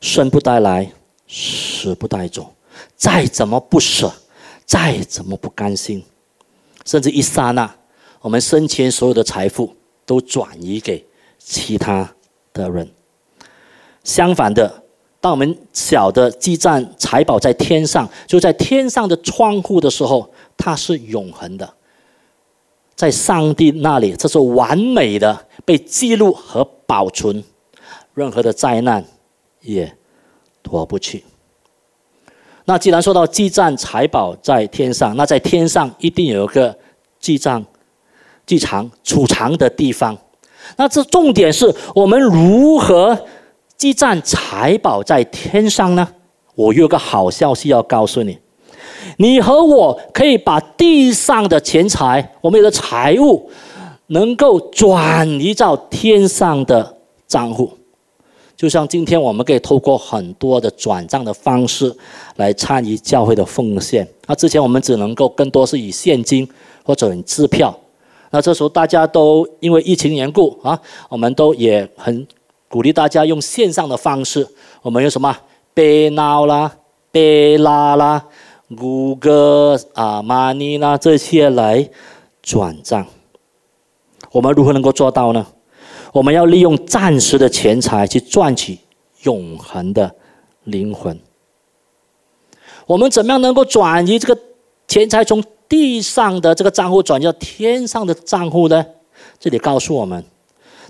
[0.00, 0.90] 生不带来，
[1.28, 2.50] 死不带走。
[2.96, 4.10] 再怎么不舍，
[4.64, 6.02] 再怎么不甘心，
[6.88, 7.70] 甚至一刹那，
[8.22, 11.06] 我们生前所有的财富都转移给
[11.38, 12.10] 其他
[12.54, 12.90] 的人。
[14.04, 14.82] 相反的，
[15.20, 21.74] 当我们晓得积攒财宝在天上，就在天上的窗户的时候，它是永恒的，
[22.96, 27.44] 在上帝那里，这是完美的被记录和保存，
[28.14, 29.04] 任何的灾难
[29.60, 29.94] 也
[30.62, 31.22] 躲不去。
[32.68, 36.76] 那既然说到积攒财宝在天上，那在天上一定有一个
[37.18, 37.64] 记账、
[38.44, 40.14] 记藏、储藏的地方。
[40.76, 43.18] 那这重点是我们如何
[43.78, 46.06] 积攒财宝在天上呢？
[46.54, 48.38] 我有个好消息要告诉你：
[49.16, 53.50] 你和我可以把地上的钱财，我们有的财物，
[54.08, 57.72] 能够转移到天上的账户。
[58.56, 61.96] 就像今天我们可以透过很多的转账的方式
[62.38, 64.06] 来参与教会的奉献。
[64.26, 66.48] 那之前我们只能够更多是以现金
[66.84, 67.76] 或者支票。
[68.30, 72.26] 那这时候大家都因为疫情缘故啊，我们都也很
[72.68, 74.46] 鼓励大家用线上的方式。
[74.82, 75.36] 我们用什么
[75.74, 76.70] b 闹啦、
[77.10, 78.24] 贝拉啦、
[78.76, 81.88] 谷歌啊、Money 啦这些来
[82.42, 83.06] 转账。
[84.30, 85.46] 我们如何能够做到呢？
[86.12, 88.78] 我们要利用暂时的钱财去赚取
[89.22, 90.14] 永恒的
[90.64, 91.18] 灵魂。
[92.88, 94.40] 我们怎么样能够转移这个
[94.88, 98.84] 钱财从地上的这个账户转移到天上的账户呢？
[99.38, 100.24] 这里告诉我们：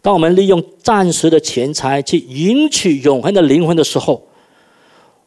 [0.01, 4.23] 当我们利用暂时的钱财去赢取永恒的灵魂的时候，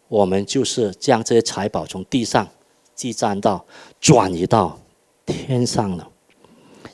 [0.08, 2.48] 我们就是将这些财宝从地上
[2.96, 3.66] 积攒到
[4.00, 4.80] 转移到
[5.26, 6.08] 天上了。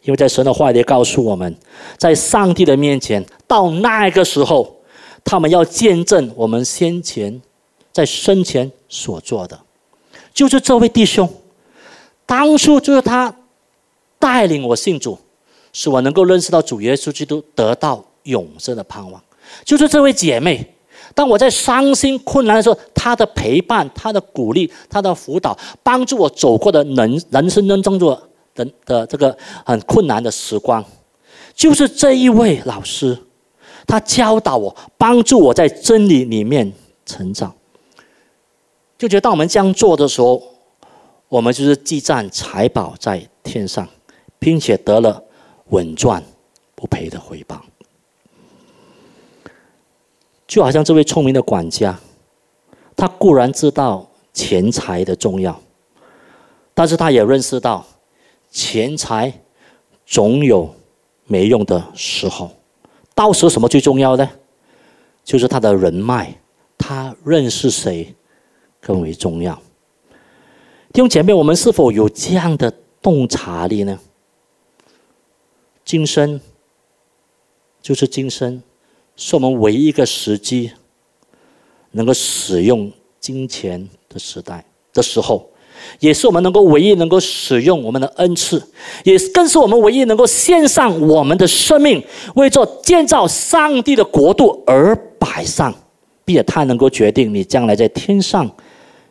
[0.02, 1.56] 因为在神的话里告诉我们，
[2.00, 4.78] 在上帝的面前，到那个时候，
[5.24, 7.40] 他们要见证我们先前
[7.92, 9.60] 在生前所做的，
[10.38, 11.28] 就是这位弟兄，
[12.28, 13.34] 当初就是他
[14.19, 15.17] 带领我信主，
[15.73, 19.19] 使我能够认识到主耶稣基督，得到永生的盼望。
[19.65, 20.63] 就是这位姐妹，
[21.15, 28.21] 当我在伤心困难的时候，她的陪伴、她的鼓励、她的辅导，帮助我走过的人人生当中的。
[28.54, 30.84] 的的这个很困难的时光，
[31.54, 33.17] 就是这一位老师，
[33.88, 36.71] 他教导我，帮助我在真理里面
[37.06, 37.54] 成长。
[38.97, 40.41] 就觉得当我们这样做的时候，
[41.27, 43.88] 我们就是积攒财宝在天上，
[44.39, 45.23] 并且得了
[45.69, 46.23] 稳赚
[46.75, 47.63] 不赔的回报。
[50.47, 51.99] 就好像这位聪明的管家，
[52.95, 55.62] 他固然知道钱财的重要，
[56.73, 57.86] 但是他也认识到。
[58.49, 59.41] 钱财
[60.05, 60.73] 总有
[61.25, 62.49] 没用的时候，
[63.13, 64.27] 到时候什么最重要呢？
[65.23, 66.33] 就是他的人脉，
[66.77, 68.15] 他认识谁
[68.82, 69.54] 更为重要。
[70.94, 74.00] 弟兄姐妹，我们是否有这样的洞察力呢？
[75.86, 76.40] 今生
[77.82, 78.62] 就是今生，
[79.16, 80.72] 是我们唯一一个时机
[81.92, 85.50] 能够使用金钱的时代的时候。
[86.00, 88.62] 也是我们能够唯一能够使用我们的恩赐，
[89.04, 95.72] 也更是我们唯一能够献上我们的生命，为做建造上帝的国度而摆上，
[96.26, 98.50] 并且他能够决定你将来在天上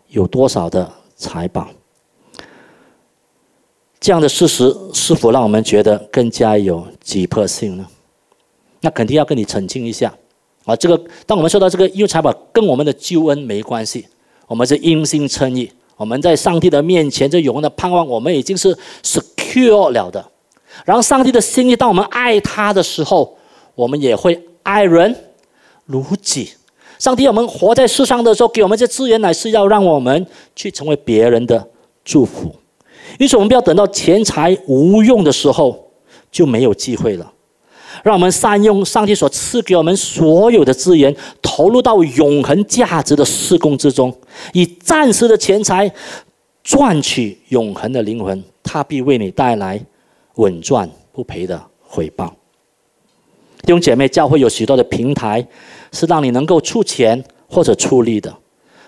[0.08, 1.68] 有多少的财宝。
[3.98, 7.86] 这样的事实是否让我们觉得更加有急迫性呢？
[8.82, 10.14] 那肯定要跟你澄清一下
[10.64, 10.76] 啊！
[10.76, 14.06] 这个当我们说到这个有财宝跟我们的救恩没关系，
[14.46, 15.72] 我们是因心称义。
[15.96, 20.24] 我们在上帝的面前，这永恒的盼望，我们已经是 secure 了的。
[20.84, 23.36] 然后，上帝的心意，当我们爱他的时候，
[23.74, 25.16] 我们也会爱人
[25.86, 26.52] 如己。
[26.98, 31.68] 上帝，我们活在世上的时候，给我们这资源，乃是要让我们去成为别人的
[32.04, 32.54] 祝福。
[33.18, 35.90] 因此，我们不要等到钱财无用的时候
[36.30, 37.32] 就没有机会了。
[38.02, 44.14] 让我们善用上帝所赐给我们所有的资源，投入到永恒价值的施工之中，
[44.52, 45.90] 以暂时的钱财
[46.62, 49.80] 赚取永恒的灵魂，他必为你带来
[50.34, 52.34] 稳赚不赔的回报。
[53.66, 55.44] 弟兄姐妹，教会有许多的平台，
[55.90, 58.32] 是让你能够出钱或者出力的，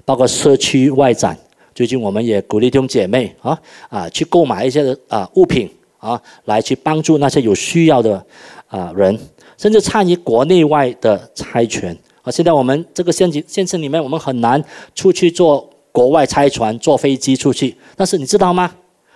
[0.05, 1.37] 包括社区外展。
[1.75, 8.25] 最近我们也鼓励弟兄姐妹啊啊去购买一些啊物品啊，来去帮助那些有需要的
[8.69, 9.19] 啊人，
[9.57, 11.97] 甚至参与国内外的拆权。
[12.23, 14.63] 啊，现在我们这个县级县城里面，我们很难
[14.95, 18.73] 出去坐国外拆船、坐飞机出去，但是你知道吗？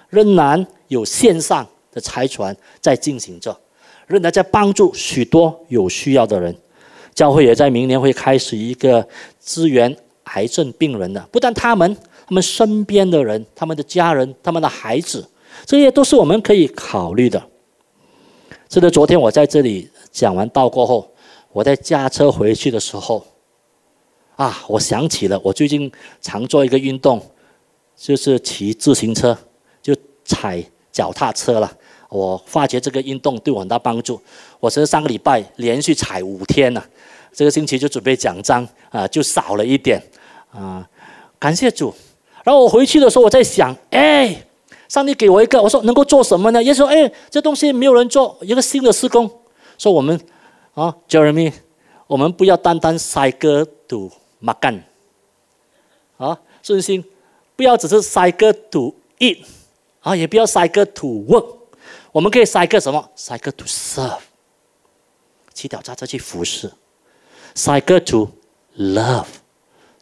[0.08, 3.56] 仍然有线上的拆船在进行着。
[4.12, 6.54] 仍然在帮助许多有需要的人，
[7.14, 9.06] 教会也在明年会开始一个
[9.40, 11.96] 支援癌症病人的，不但他们，
[12.26, 15.26] 他们身边的人、他们的家人、他们的孩子，
[15.64, 17.42] 这些都是我们可以考虑的。
[18.68, 21.10] 记得，昨天我在这里讲完道过后，
[21.52, 23.24] 我在驾车回去的时候，
[24.36, 27.20] 啊，我想起了我最近常做一个运动，
[27.96, 29.36] 就是骑自行车，
[29.80, 29.94] 就
[30.24, 31.72] 踩脚踏车了。
[32.12, 34.20] 我发觉这个运动对我很大帮助。
[34.60, 36.86] 我是上个礼拜连续踩五天了，
[37.32, 39.98] 这个星期就准备奖章啊，就少了一点
[40.52, 40.86] 啊。
[41.38, 41.92] 感谢主。
[42.44, 44.44] 然后我回去的时候，我在想，哎，
[44.88, 46.62] 上帝给我一个，我说能够做什么呢？
[46.62, 49.30] 耶稣说，哎，这东西没有人做，一个新的施工。
[49.78, 50.20] 说我们
[50.74, 51.50] 啊，Jeremy，
[52.06, 54.84] 我们不要单单塞歌赌马干
[56.18, 57.02] 啊，顺心，
[57.56, 59.38] 不要只是塞歌赌 eat
[60.00, 61.61] 啊，也不要塞歌赌 work。
[62.12, 63.10] 我们可以塞个什么？
[63.16, 64.20] 塞个 to serve，
[65.54, 66.68] 骑脚踏车去服侍；
[67.54, 68.28] 塞个 to
[68.76, 69.24] love，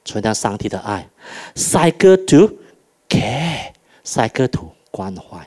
[0.04, 1.04] 传达上帝的爱；
[1.54, 2.50] 塞个 to
[3.08, 5.38] care，塞个 to 关怀。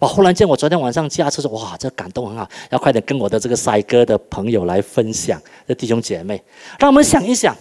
[0.00, 0.08] 哇！
[0.08, 6.42] 忽然间，我昨天晚上驾车说：“哇，这感动很好，要快点跟我的这个塞哥的朋友来分享。”这弟兄姐妹，
[6.78, 7.54] 让我们想一想，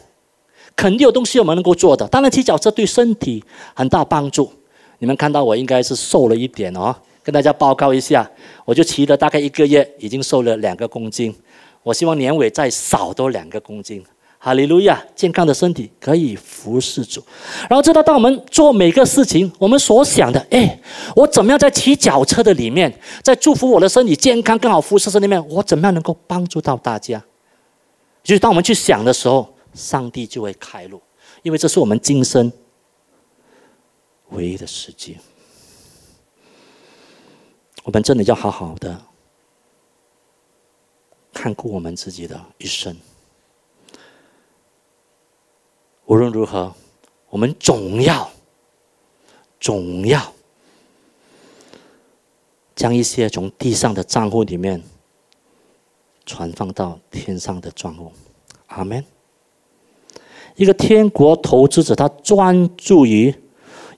[0.75, 2.07] 肯定有东西我们能够做的。
[2.07, 4.51] 当然，骑脚车对身体很大帮助。
[4.99, 6.95] 你们看到我应该是瘦了一点哦。
[7.25, 8.29] 跟大家报告一下，
[8.65, 11.35] 我就骑了大概一个月，已经瘦了两个公斤。
[11.81, 14.05] 我希望年尾再少多两个公斤。
[14.37, 15.03] 哈利路亚！
[15.15, 17.19] 健康的身体可以服侍主。
[17.67, 20.79] 然后知道，当我们做每个事情，我们所想的，哎，
[21.15, 27.19] 我怎么样在骑脚车的里面，在祝福我的身体健康、更好服侍神里面，我怎么样能够帮助到大家？
[28.21, 31.01] 就是当我们去想的时候，上帝就会开路，
[31.41, 32.51] 因为这是我们今生
[34.29, 35.15] 唯一的世界。
[37.85, 38.99] 我们真的要好好的
[41.31, 42.97] 看顾我们自己的一生。
[46.05, 46.73] 无论如何，
[47.29, 48.27] 我们总要、
[49.59, 50.33] 总要
[52.75, 54.81] 将一些从地上的账户里面
[56.25, 58.11] 传放到天上的账户。
[58.65, 59.05] 阿门。
[60.55, 63.44] 一个天国投资者，他专注于。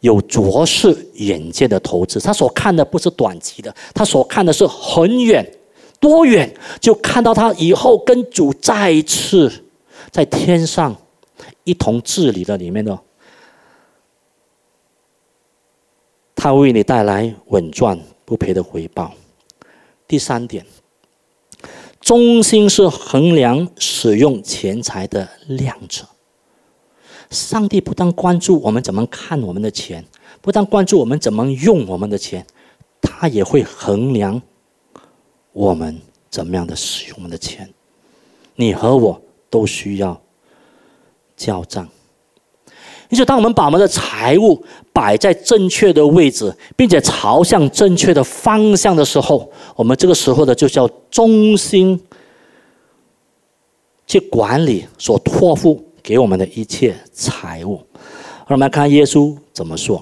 [0.01, 5.45] 有卓视眼界的投资，他所看的不是短期的，他所看的是很远、
[5.99, 9.51] 多远，就看到他以后跟主再次
[10.11, 10.95] 在天上
[11.63, 12.99] 一同治理的里面呢，
[16.35, 19.13] 他为你带来稳赚不赔的回报。
[20.07, 20.65] 第三点，
[21.99, 26.05] 中心是衡量使用钱财的量者。
[27.29, 30.03] 上帝不但关注我们怎么看我们的钱，
[30.41, 32.45] 不但关注我们怎么用我们的钱，
[33.01, 34.41] 他也会衡量
[35.51, 37.69] 我们怎么样的使用我们的钱。
[38.55, 40.19] 你和我都需要
[41.35, 41.87] 交账。
[43.09, 44.61] 因此，当我们把我们的财物
[44.91, 52.01] 摆在正确的位置，并且朝向正确的方向的时候，我们这个时候的就叫忠心
[54.05, 55.86] 去管理所托付。
[56.07, 57.81] 给我们的一切财物，
[58.47, 60.01] 让我们来看耶稣怎么说。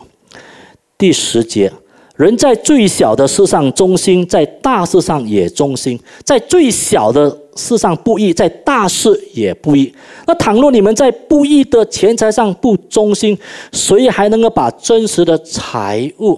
[1.00, 1.74] 第十节，
[2.16, 9.92] 人在最小的事上忠心，在大事上也忠心；在最小的事上不义，在大事也不义。
[10.28, 13.36] 那倘若你们在不义的钱财上不忠心，
[13.72, 16.38] 谁还能够把真实的财物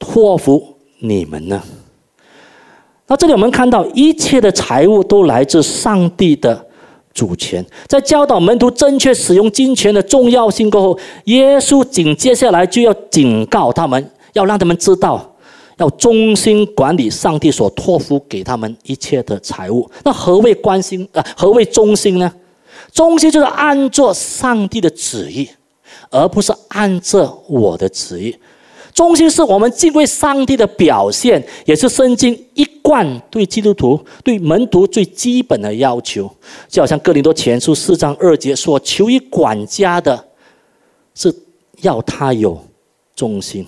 [0.00, 1.62] 托付你们呢？
[3.06, 6.66] 那这里我们看到，一切的财物都来自上帝的。
[7.18, 15.28] 主权，在教导门徒正确使用金钱的重要性过后，耶稣紧接下来就要警告他们，要让他们知道，
[15.78, 19.90] 要忠心管理上帝所托付给他们一切的财物。
[20.04, 21.26] 那何谓关心啊？
[21.36, 22.32] 何谓忠心呢？
[22.92, 25.50] 忠心就是按照上帝的旨意，
[26.10, 28.36] 而不是按照我的旨意。
[28.98, 36.28] 忠心是我们敬畏上帝的表现，也是圣经一贯对基督徒、对门徒最基本的要求。
[36.68, 40.26] 就好像哥林多前书四章二节说：“求于管家的，
[41.14, 41.32] 是
[41.80, 42.60] 要他有
[43.14, 43.64] 忠心。”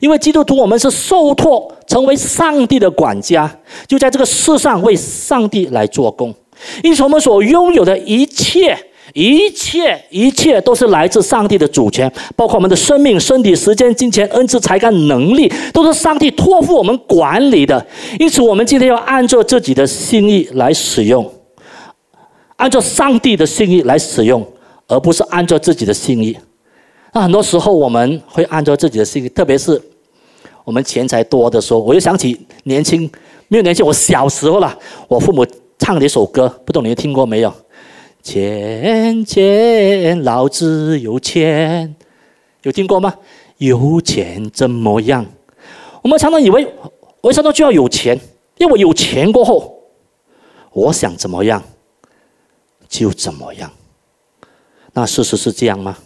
[0.00, 3.54] 因为基督徒我们是受托成为上帝的管家，
[3.86, 6.34] 就在这个世上为上帝来做工。
[6.82, 8.74] 因此，我们所拥有的一切。
[9.14, 17.84] 一切一切都是来自上帝的主权，包括我们的生命、身体、时间、金钱、恩赐、才干、能力，都是上帝托付我们管理的。
[18.18, 21.32] 因此，我们今天要按照自己的心意来使用，
[22.56, 24.44] 按照上帝的心意来使用，
[24.88, 26.36] 而不是按照自己的心意。
[27.12, 29.80] 那很多时候我们会按照自己的心意，特别是
[30.64, 33.08] 我们钱财多的时候，我就想起年轻
[33.46, 35.46] 没有年轻，我小时候了，我父母
[35.78, 37.54] 唱的一首歌，不懂你听过没有？
[38.24, 41.94] 钱钱老子有钱，
[42.62, 43.14] 有听过吗？
[43.58, 45.26] 有钱怎么样？
[46.00, 46.66] 我们常常以为，
[47.20, 48.18] 为什么就要有钱？
[48.56, 49.78] 因为我有钱过后，
[50.72, 51.62] 我想怎么样
[52.88, 53.70] 就怎么样。
[54.94, 55.98] 那事实是这样吗？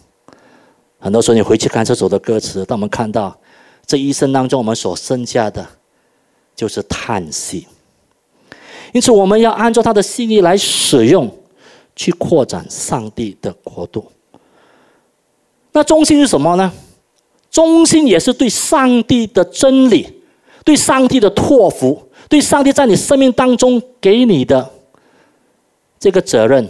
[0.99, 3.39] 很多时候你回去看这首的歌词，当我们看到
[3.85, 5.65] 这一生当中我们所剩下的
[6.53, 7.65] 就是叹息。
[8.91, 11.33] 因此，我们要按照他的心意来使用。
[11.99, 14.09] 去扩展上帝的国度。
[15.73, 16.71] 那中心是什么呢？
[17.51, 20.21] 中心也是对上帝的真理、
[20.63, 24.71] 对上帝的托付、对上帝在你生命当中给你的
[25.99, 26.65] 这个责任，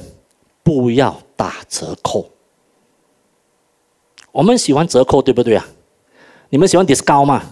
[0.64, 2.28] 不要打折扣。
[4.32, 5.64] 我们喜欢折扣，对不对啊？
[6.50, 7.44] 你们喜欢 discount 吗？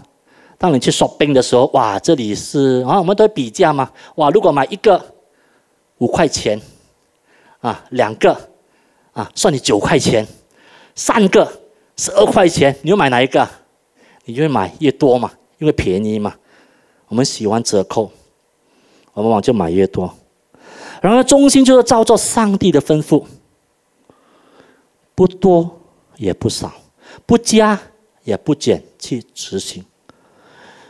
[0.58, 3.92] 当你去 shopping 的时候，哇，这里是啊，我们都比价嘛。
[4.16, 5.00] 哇，如果买一个
[6.00, 6.60] 五块钱。
[7.60, 8.50] 啊，两个，
[9.14, 10.24] 啊，算你九块钱；
[10.96, 11.62] 三个
[11.96, 13.48] 十二块钱，你要买哪一个？
[14.26, 16.36] 你就会买越多嘛，因为便宜嘛。
[17.08, 18.12] 我们喜欢折扣，
[19.14, 20.14] 我们往就买越多。
[21.02, 23.24] 然后中心就是照着上帝的吩咐，
[25.16, 25.80] 不多
[26.18, 26.72] 也不少，
[27.26, 27.80] 不加
[28.24, 29.84] 也不减去执行。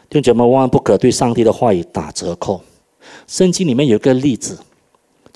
[0.09, 2.61] 弟兄姐妹，万万不可对上帝的话语打折扣。
[3.28, 4.57] 圣经里面有一个例子。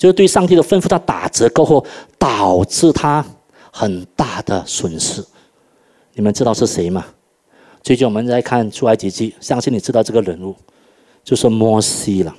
[0.02, 1.86] 就是对上帝的吩咐，他打折过后，
[2.18, 3.24] 导致他
[3.70, 5.24] 很大的损失。
[6.14, 7.06] 你们知道是谁吗？
[7.84, 10.56] 最近我们在看出埃及记，相信你知道这个人物，
[11.22, 12.34] 就是摩西了。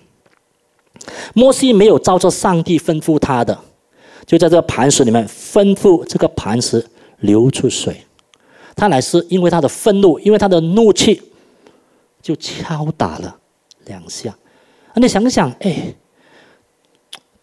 [1.34, 3.58] 摩西没有照着上帝吩咐他的，
[4.26, 6.86] 就在这个磐石里面吩咐这个磐石
[7.20, 8.04] 流出水，
[8.76, 11.22] 他乃是因为他的愤怒，因为他的怒气，
[12.22, 13.34] 就敲打了
[13.86, 14.32] 两下。
[14.90, 15.96] 啊，你想想，哎。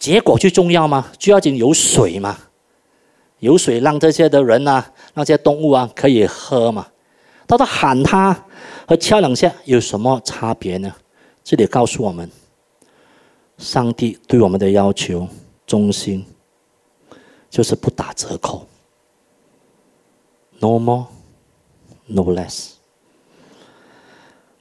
[0.01, 1.13] 结果最重要吗？
[1.19, 2.37] 最要紧有水嘛，
[3.39, 4.83] 有水让这些的人呐，
[5.13, 6.89] 那些动物啊可以喝嘛。
[7.47, 8.47] 到他喊他
[8.89, 10.93] 和敲两下有什么差别呢？
[11.45, 12.31] 这里告诉我们，
[13.59, 15.29] 上帝对我们的要求
[15.67, 16.25] 忠心，
[17.51, 18.67] 就是不打折扣
[20.61, 22.71] ，no more，no less。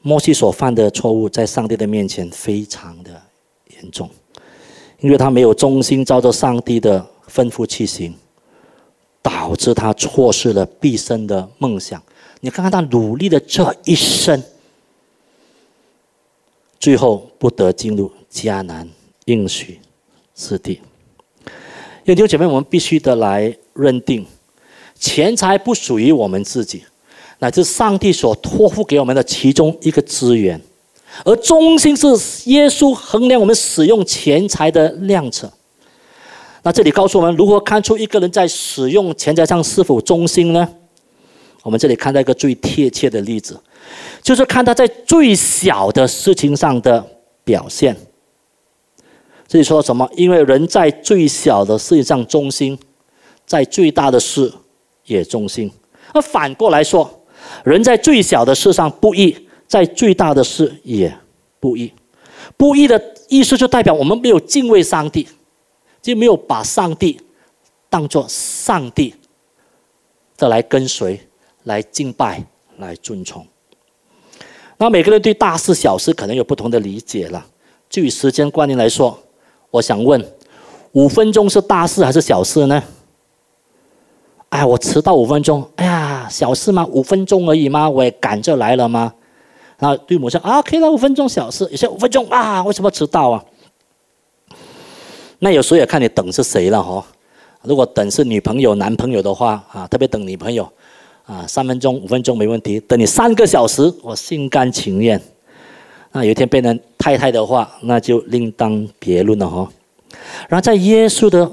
[0.02, 3.22] 摩西所犯的错误，在上帝的面前非常的
[3.68, 4.10] 严重。
[5.02, 8.14] 因为他没有忠心照着上帝的吩咐去行，
[9.22, 12.02] 导致他错失了毕生的梦想。
[12.42, 14.42] 你看看他努力的这一生，
[16.80, 18.88] 最后不得进入迦南
[19.26, 19.80] 应许
[20.36, 20.80] 之地。
[22.06, 24.26] 弟兄姐妹，我们必须得来认定，
[24.96, 26.84] 钱财不属于我们自己，
[27.38, 30.60] 乃是上帝所托付给我们的其中一个资源。
[31.26, 32.08] 而忠心是
[32.50, 35.50] 耶稣衡量我们使用钱财的量尺。
[36.64, 40.68] 那这里告诉我们如何看出一个人在使用钱财上是否忠心呢？
[41.64, 43.60] 我们这里看到一个最贴切的例子，
[44.22, 47.06] 就是看他在最小的事情上的
[47.44, 47.96] 表现。
[49.48, 50.10] 这里说什么？
[50.16, 52.78] 因为人在最小的事情上忠心，
[53.46, 54.52] 在最大的事
[55.06, 55.72] 也忠心。
[56.14, 57.24] 而反过来说，
[57.64, 59.36] 人在最小的事上不义。
[59.70, 61.16] 在最大的事也
[61.60, 61.94] 不义，
[62.58, 65.28] 不义的意思就代表我们没有敬畏上帝，
[66.02, 67.22] 就没有把上帝
[67.88, 69.14] 当作上帝
[70.38, 71.22] 的来跟随、
[71.66, 72.44] 来敬拜、
[72.78, 73.46] 来尊崇。
[74.78, 77.46] 那每个人对大事小事可能有不同的理解了。
[77.88, 79.18] 就以时间观念来说，
[79.70, 80.24] 我想问：
[80.94, 82.84] 五分钟是大事还是小事呢？
[84.50, 86.84] 哎，我迟到五分钟，哎呀，小事吗？
[86.88, 87.88] 五分钟而已吗？
[87.88, 89.14] 我也赶着来了吗？
[89.80, 93.44] 那对母亲啊，可以了，五分钟小事，有些五分钟啊，为什么迟到啊？
[95.40, 97.06] 那有时候也看你等是谁了哈。
[97.64, 100.70] 如果等是女朋友、男朋友的话啊，特别等女朋友
[101.26, 102.80] 啊，三分钟、五分钟没问题。
[102.82, 105.22] 等你三个小时，我心甘情愿。
[106.12, 109.70] 那有一天变成太太的话，那就另当别论了哈。
[110.50, 111.50] 然后在耶稣的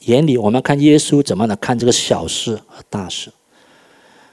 [0.00, 3.30] 眼里，我们看耶稣怎么来看这个小事和大事。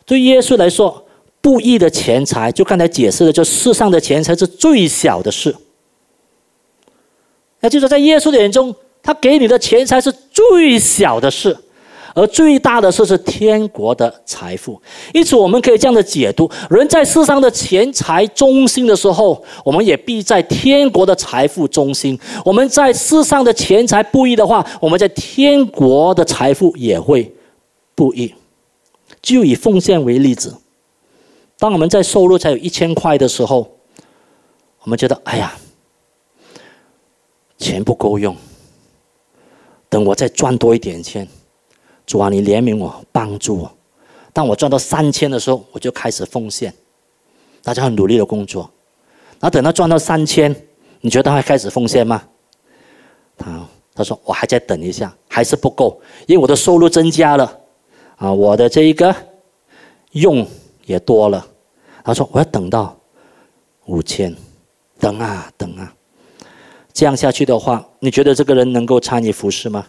[0.06, 1.06] 对耶稣来说，
[1.42, 5.56] 不义的钱财，就刚才解释的，就世上的钱财是最小的事。
[7.60, 11.58] 那就是在耶稣的眼中，他给你的钱财是最小的事。
[12.14, 14.78] 而最大的事是天国的财富，
[15.14, 22.14] 因此我们可以这样的解读：人在世上的钱财中心的时候，我们也必在天国的财富中心；
[22.44, 27.34] 我们在世上的钱财不义的话，我们在天国的财富也会
[27.96, 28.36] 不义。
[29.22, 30.54] 就以奉献为例子，
[31.62, 33.78] 当我们在收入才有一千块的时候，
[34.80, 35.54] 我们觉得哎呀，
[37.60, 38.36] 钱不够用，
[39.88, 41.28] 等我再赚多一点钱。
[42.08, 43.72] 主啊，你怜悯我，帮助我。
[44.34, 46.74] 当我赚到三千的时候，我就开始奉献。
[47.62, 48.68] 大家很努力的工作，
[49.40, 50.56] 然后等到赚到三千，
[51.02, 52.24] 你觉得他会开始奉献吗？
[53.38, 57.60] 他他说我还在等一下，还是不够，因为我的收入增加了，
[58.16, 59.16] 啊，我的这一个
[60.14, 60.44] 用
[60.92, 61.46] 也多了。
[62.04, 62.96] 他说我要等到
[63.88, 64.36] 五千，
[65.00, 65.92] 等啊等啊，
[66.94, 69.88] 这样下去的话，你觉得这个人能够参与服饰吗？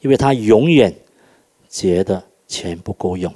[0.00, 0.92] 因为他永远。
[1.72, 3.32] 觉得钱不够用，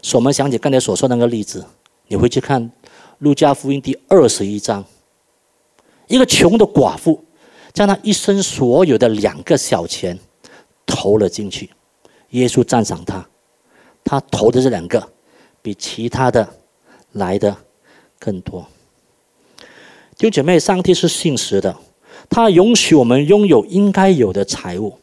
[0.00, 1.62] 所以我们想起刚才所说那个例子，
[2.08, 2.62] 你会去看
[3.18, 4.82] 《路加福音》第二十一章，
[6.06, 7.22] 一个穷的寡妇
[7.74, 10.18] 将她一生所有的两个小钱
[10.86, 11.68] 投了进去，
[12.30, 13.28] 耶稣赞赏他，
[14.02, 15.06] 他投的这两个
[15.66, 16.48] 比其他的
[17.14, 17.56] 来的
[18.20, 18.64] 更多。
[20.16, 21.74] 弟兄姐妹，上帝是信实的，
[22.30, 24.94] 他允许我们拥有应该有的财物，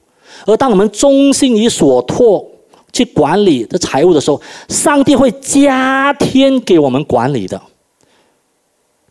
[0.46, 2.50] 而当我们忠心于所托。
[2.94, 4.40] 去管理的财务的时候，
[4.70, 7.60] 上帝会加添给我们管理的，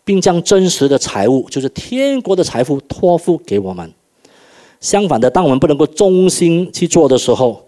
[0.04, 3.92] 并将真实的财物，就是天国的财富托付给我们。
[4.80, 7.60] 相反的，当我们不能够忠心去做的时候，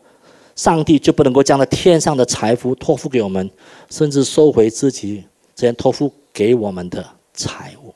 [0.57, 3.51] 上帝就不能够将那天上的财富托付给我们，
[3.91, 5.25] 甚至收回自己
[5.55, 7.95] 之前托付给我们的财物。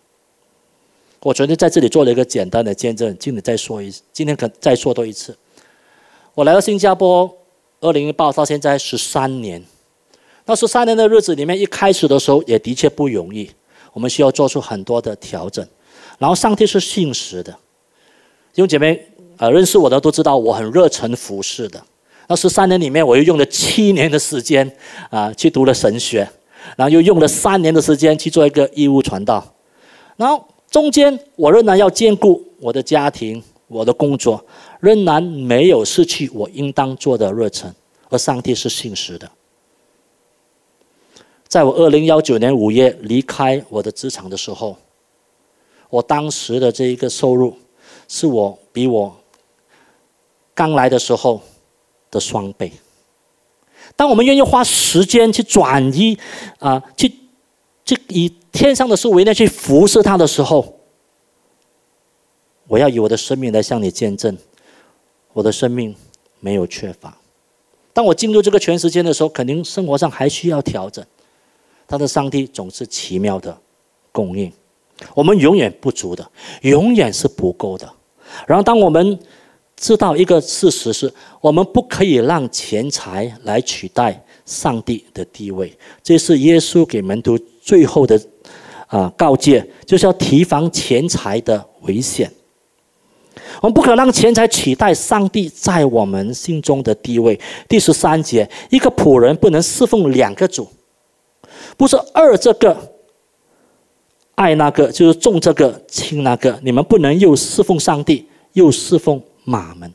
[1.20, 5.36] 我昨天在这里做了一个简单的见证，今天再说一，今天可再说多一次。
[6.34, 7.32] 我来到新加坡。
[7.80, 9.64] 二零一八到现在十三年，
[10.46, 13.48] 那十三年的日子里面，一开始的时候也的确不容易，
[13.92, 15.64] 我们需要做出很多的调整。
[16.18, 17.52] 然后上帝是信实的，
[18.52, 19.00] 弟兄姐妹，
[19.36, 21.80] 呃，认识我的都知道我很热忱服侍的。
[22.28, 24.70] 那十三年里面，我又用了七年的时间
[25.10, 26.18] 啊去读了神学，
[26.76, 29.54] 然后又用了三年的时间去做一个义务传道。
[30.16, 33.42] 然后中间我仍然要兼顾我的家庭。
[33.70, 34.42] 我的工作
[34.80, 37.70] 仍然没有失去我应当做的热忱，
[38.08, 39.30] 而上帝是信实的。
[41.46, 44.74] 在我二零幺九年五月离开我的职场的时候，
[45.90, 47.58] 我当时的这一个收入，
[48.08, 49.14] 是我比我
[50.54, 51.42] 刚来的时候
[52.11, 52.72] 的双倍。
[53.96, 56.18] 当我们愿意花时间去转移，
[56.59, 57.12] 啊，去
[57.84, 60.74] 去以天上的事为念去服侍他的时候。
[62.66, 64.36] 我要以我的生命来向你见证，
[65.32, 65.94] 我的生命
[66.38, 67.16] 没有缺乏。
[67.94, 71.02] 当我进入这个全时间的时候，肯定生活上还需要调整。
[71.86, 73.59] 他的上帝总是奇妙的
[74.12, 74.52] 供应，
[75.14, 76.30] 我们永远不足的，
[76.61, 77.90] 永远是不够的。
[78.46, 79.18] 然后，当我们
[79.78, 85.72] 知道一个事实是，我们不可以让钱财来取代上帝的地位。
[86.02, 88.20] 这是耶稣给门徒最后的
[88.88, 92.30] 啊告诫，就是要提防钱财的危险。
[93.62, 97.38] 我们不可让钱财取代上帝在我们心中的地位。
[97.68, 100.68] 第十三节，一个仆人不能侍奉两个主，
[101.76, 102.76] 不是二这个
[104.34, 106.58] 爱那个，就是重这个轻那个。
[106.62, 109.92] 你们不能又侍奉上帝，又侍奉马门。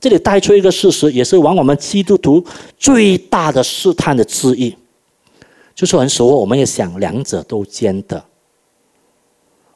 [0.00, 2.44] 这里带出一个事实，也是往我们基督徒
[2.78, 4.74] 最大的试探的之一，
[5.74, 8.22] 就是很时候我们也想两者都兼得。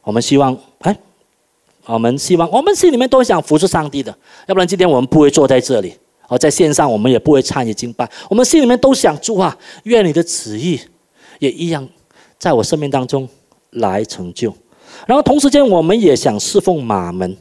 [0.01, 0.97] 我们希望，哎。
[1.87, 4.09] 我们希望，我们心里面都想服侍上帝的，
[4.47, 5.93] 要不然今天我们不会坐在这里。
[6.27, 8.09] 而在线上，我们也不会参与敬拜。
[8.27, 10.79] 我们心里面都想主啊，愿你的旨意
[11.37, 11.87] 也一样
[12.39, 13.29] 在我生命当中
[13.69, 14.51] 来成就。
[15.05, 17.37] 然后同时间，我们也想侍奉马门，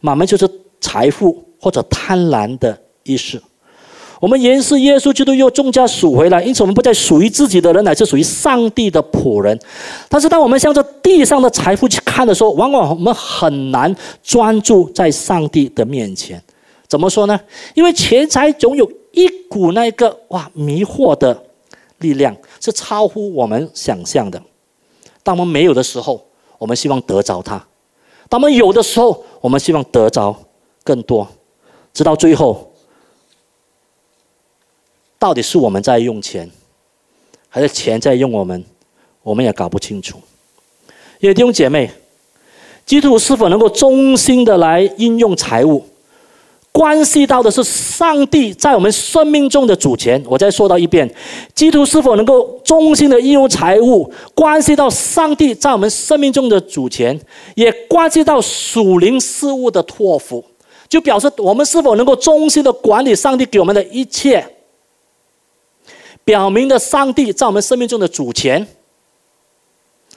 [0.00, 0.48] 马门就是
[0.82, 3.40] 财富或者贪婪的意识。
[4.20, 9.58] 我们原是耶稣基督又重价赎回来，因此我们不再属于自己的人，乃是属于上帝的仆人。
[10.08, 16.40] 但是当我们向着地上的财富去看的时候，往往我们很难专注在上帝的面前。
[16.86, 17.40] 怎么说呢？
[17.74, 21.42] 因为钱财总有一股那个哇迷惑的
[21.98, 24.40] 力量，是超乎我们想象的。
[25.24, 26.24] 当我们没有的时候，
[26.58, 27.58] 我们希望得着它；
[28.28, 30.36] 当我们有的时候，我们希望得着
[30.82, 31.28] 更多。
[31.92, 32.72] 直到最后，
[35.18, 36.50] 到底是我们在用钱，
[37.48, 38.64] 还是钱在用我们？
[39.22, 40.18] 我们也搞不清楚。
[41.20, 41.88] 也弟兄姐妹，
[42.84, 45.84] 基督徒是否能够忠心的来应用财物，
[46.72, 50.20] 关系到的是上帝在我们生命中的主权。
[50.26, 51.08] 我再说到一遍，
[51.54, 57.16] 基督徒是否能够忠心的应用财物，关系到上帝在我们生命中的主权，
[57.54, 60.44] 也关系到属灵事物的托付。
[60.92, 64.46] 就表示我们是否能够忠心的管理上帝给我们的一切，
[66.22, 68.66] 表明了上帝在我们生命中的主权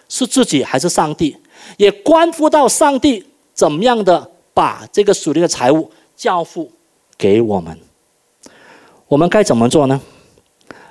[0.09, 1.37] 是自己还是上帝，
[1.77, 6.69] 也关乎到上帝怎么样的把这个属灵的财物交付
[7.17, 7.79] 给我们。
[9.07, 10.01] 我们该怎么做呢？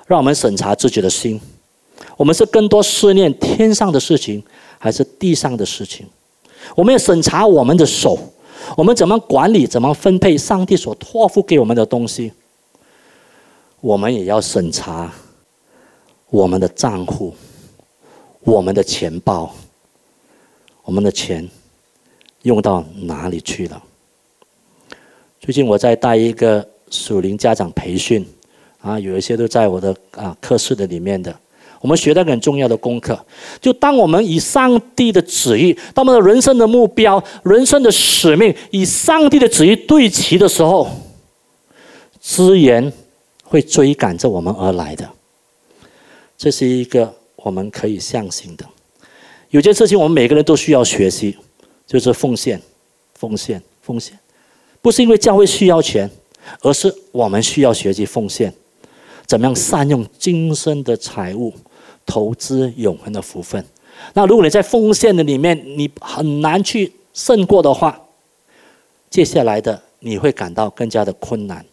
[0.07, 1.39] 让我们审查自己的心，
[2.17, 4.43] 我们是更多思念天上的事情，
[4.79, 6.07] 还是地上的事情？
[6.75, 8.17] 我们要审查我们的手。
[8.75, 12.31] 我们怎么管理、怎么分配上帝所托付给我们的东西？
[13.81, 15.13] 我们也要审查
[16.29, 17.33] 我们的账户、
[18.41, 19.53] 我们的钱包、
[20.83, 21.47] 我们的钱
[22.41, 23.81] 用到哪里去了？
[25.39, 28.25] 最近我在带一个属灵家长培训，
[28.81, 31.39] 啊，有一些都在我的啊课室的里面的。
[31.81, 33.17] 我们学到很重要的功课，
[33.61, 40.89] 就当我们以上帝的旨意，当我们的人生的目标、人生的使命以上帝的旨意对齐的时候，
[42.19, 42.91] 资源
[43.43, 45.07] 会追赶着我们而来的。
[46.37, 48.65] 这是一个我们可以相信的。
[49.51, 51.37] 有件事情我们每个人都需要学习，
[51.85, 52.61] 就是奉献、
[53.13, 54.17] 奉献、奉献，
[54.81, 56.09] 不是因为教会需要钱，
[56.61, 58.53] 而是我们需要学习奉献，
[59.25, 61.53] 怎么样善用今生的财物。
[62.07, 63.65] 投资永恒的福分。
[64.13, 67.99] 那如果你在奉献的里面，你很难去胜过的话，
[69.09, 71.65] 接下来的你会感到更加的困难，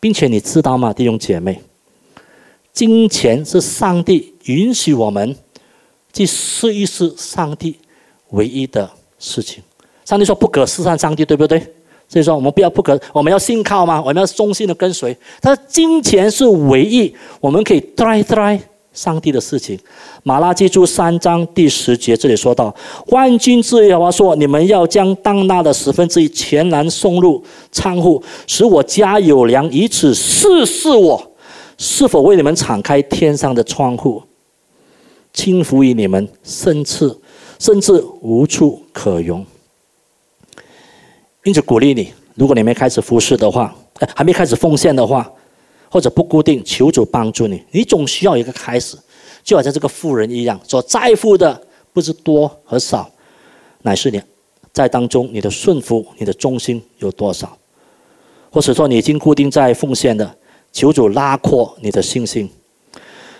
[0.00, 1.60] 并且你知道吗，弟兄姐妹，
[2.72, 5.36] 金钱是上帝允许我们
[6.10, 7.76] 去试一试上帝
[8.30, 9.62] 唯一的事情。
[10.06, 11.74] 上帝说不可试探上帝，对不对？
[12.10, 14.02] 所以说我们不要不可，我们要信靠吗？
[14.02, 15.16] 我们要忠心的跟随。
[15.40, 18.60] 他说金钱是唯一我们可以 try try。
[18.92, 19.76] 上帝的事情，
[20.24, 22.74] 《马拉基书》三章第十节这里说到
[23.06, 27.40] ：“万军之耶和华说，你们要将当纳的十分之一全然送入
[27.70, 31.24] 仓库，使我家有粮，以此试试我
[31.78, 34.20] 是否为你们敞开天上的窗户，
[35.32, 37.16] 轻浮于你们，甚至
[37.60, 39.46] 甚至无处可容。”
[41.44, 43.74] 因此鼓励你，如果你没开始服侍的话，
[44.14, 45.30] 还没开始奉献的话。
[45.92, 47.60] 或者不固定，求主帮助你。
[47.72, 48.96] 你总需要一个开始，
[49.42, 51.60] 就好像这个富人一样，所在乎的
[51.92, 53.10] 不是多和少，
[53.82, 54.22] 乃是你
[54.72, 57.58] 在当中你的顺服、你的忠心有多少。
[58.52, 60.32] 或者说你已经固定在奉献的，
[60.70, 62.48] 求主拉阔你的信心，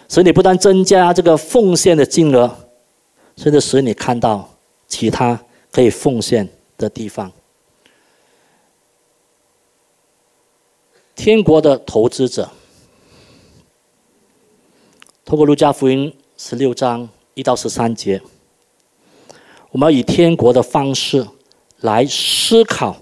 [0.08, 2.52] 使你不但增加这个奉献的金额，
[3.36, 4.50] 甚至使你看到
[4.88, 5.40] 其他
[5.70, 7.30] 可以奉献的地方。
[11.22, 12.48] 天国的投资者，
[15.22, 18.18] 透过路加福音十六章一到十三节，
[19.70, 21.26] 我们要以天国的方式
[21.80, 22.96] 来思考，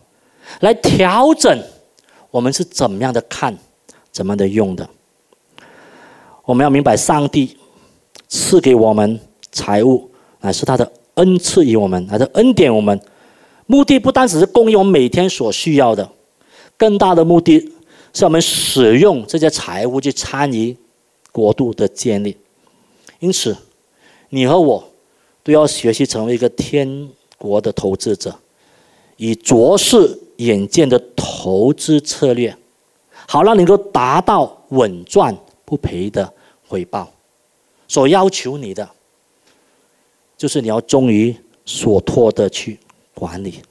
[0.58, 1.62] 来调整
[2.32, 3.56] 我们是怎么样的看，
[4.10, 4.90] 怎么的用的。
[6.44, 7.56] 我们要明白，上帝
[8.26, 9.20] 赐给我们
[9.52, 10.10] 财物，
[10.40, 13.00] 乃是他的恩赐于我们，他的恩典我们，
[13.66, 16.10] 目的不单只是供应我们每天所需要的，
[16.76, 17.74] 更大的目的。
[18.18, 20.76] 是我们使用这些财物去参与
[21.30, 22.36] 国度的建立，
[23.20, 23.56] 因此，
[24.30, 24.90] 你和我
[25.44, 28.34] 都要学习成为一个天国的投资者，
[29.18, 32.56] 以卓视远见的投资策略，
[33.28, 36.32] 好让能够达到稳赚不赔的
[36.66, 37.08] 回报。
[37.86, 38.90] 所要求你的，
[40.36, 41.32] 就是你要忠于
[41.64, 42.80] 所托的去
[43.14, 43.62] 管理。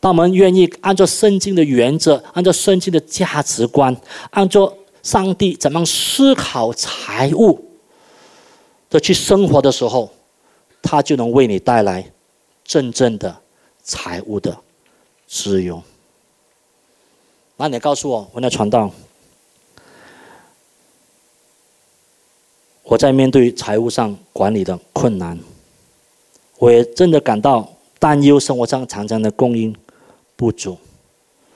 [0.00, 3.96] 当我们愿意按照圣经的原则，按照圣经的价值观，
[4.30, 4.72] 按照
[5.02, 7.64] 上帝怎么思考财务
[8.90, 10.10] 的去生活的时候，
[10.82, 12.12] 他就能为你带来
[12.62, 13.36] 真正的
[13.82, 14.56] 财务的
[15.26, 15.82] 自由。
[17.56, 18.90] 那你告诉我，我来传道，
[22.82, 25.38] 我在面对财务上管理的困难，
[26.58, 29.74] 我也真的感到担忧，生活上常常的供应。
[30.36, 30.78] 不足，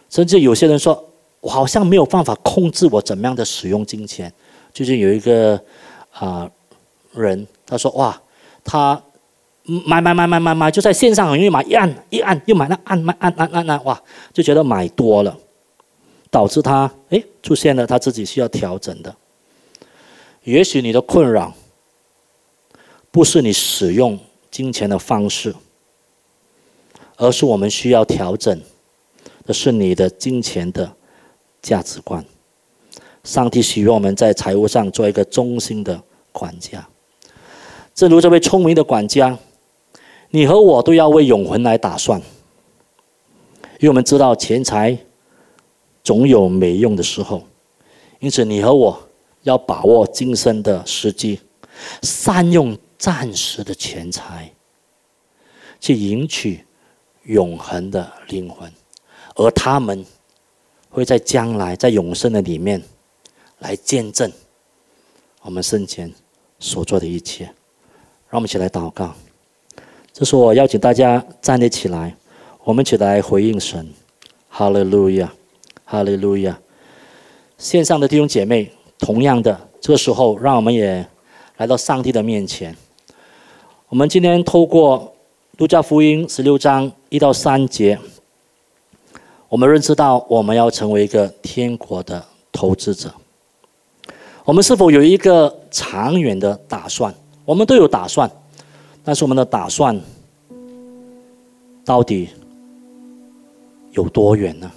[0.08, 1.06] 甚至有些人说，
[1.40, 4.32] 我好像没有办法控制我怎么样的使用金钱。
[4.72, 5.62] 最近有一个
[6.12, 6.50] 啊
[7.12, 8.20] 人，他说哇，
[8.64, 9.00] 他
[9.64, 14.02] 买买买买买买，就在线上很容易买，一按一按又买那按买按按按按，哇，
[14.32, 15.36] 就觉得买多了，
[16.30, 19.14] 导致他哎出现了他自己需要调整的。
[20.44, 21.52] 也许你的困扰
[23.10, 24.18] 不是你使用
[24.50, 25.54] 金钱的方式，
[27.16, 28.60] 而是我们需要调整
[29.52, 30.96] 是你的金钱的
[31.60, 32.24] 价值观。
[33.22, 36.88] 上帝许愿我们在财务上做一个忠心的管家，
[37.94, 39.38] 正如这位聪明的管家，
[40.30, 42.18] 你和我都要为永恒来打算，
[43.78, 44.96] 因为我们知道钱财
[46.02, 47.42] 总有没用的时候，
[48.20, 48.98] 因此你和我
[49.42, 51.40] 要把握今生的时机，
[52.02, 54.50] 善用暂时的钱财，
[55.78, 56.64] 去赢取
[57.24, 58.72] 永恒的灵魂，
[59.34, 60.04] 而他们
[60.88, 62.82] 会在将来在永生的里面。
[63.60, 64.32] 来见证
[65.42, 66.10] 我们生前
[66.58, 67.44] 所做的一切，
[68.30, 69.14] 让我们一起来祷告。
[70.14, 72.16] 这是我邀请大家站立起来，
[72.64, 73.86] 我们一起来回应神。
[74.48, 75.30] 哈利路亚，
[75.84, 76.58] 哈利路亚。
[77.58, 81.06] 线上的弟兄姐妹，同样的，这个时候，让我们也
[81.58, 82.74] 来到上帝的面前。
[83.90, 85.14] 我们今天透过
[85.58, 87.98] 路加福音十六章一到三节，
[89.50, 93.12] 我们认识到我们要成为一个天国的投资者。
[94.44, 97.12] 我们是否有一个长远的打算？
[97.44, 98.30] 我们都有打算，
[99.02, 100.00] 但是我们的打算
[101.84, 102.28] 到底
[103.90, 104.70] 有多远呢？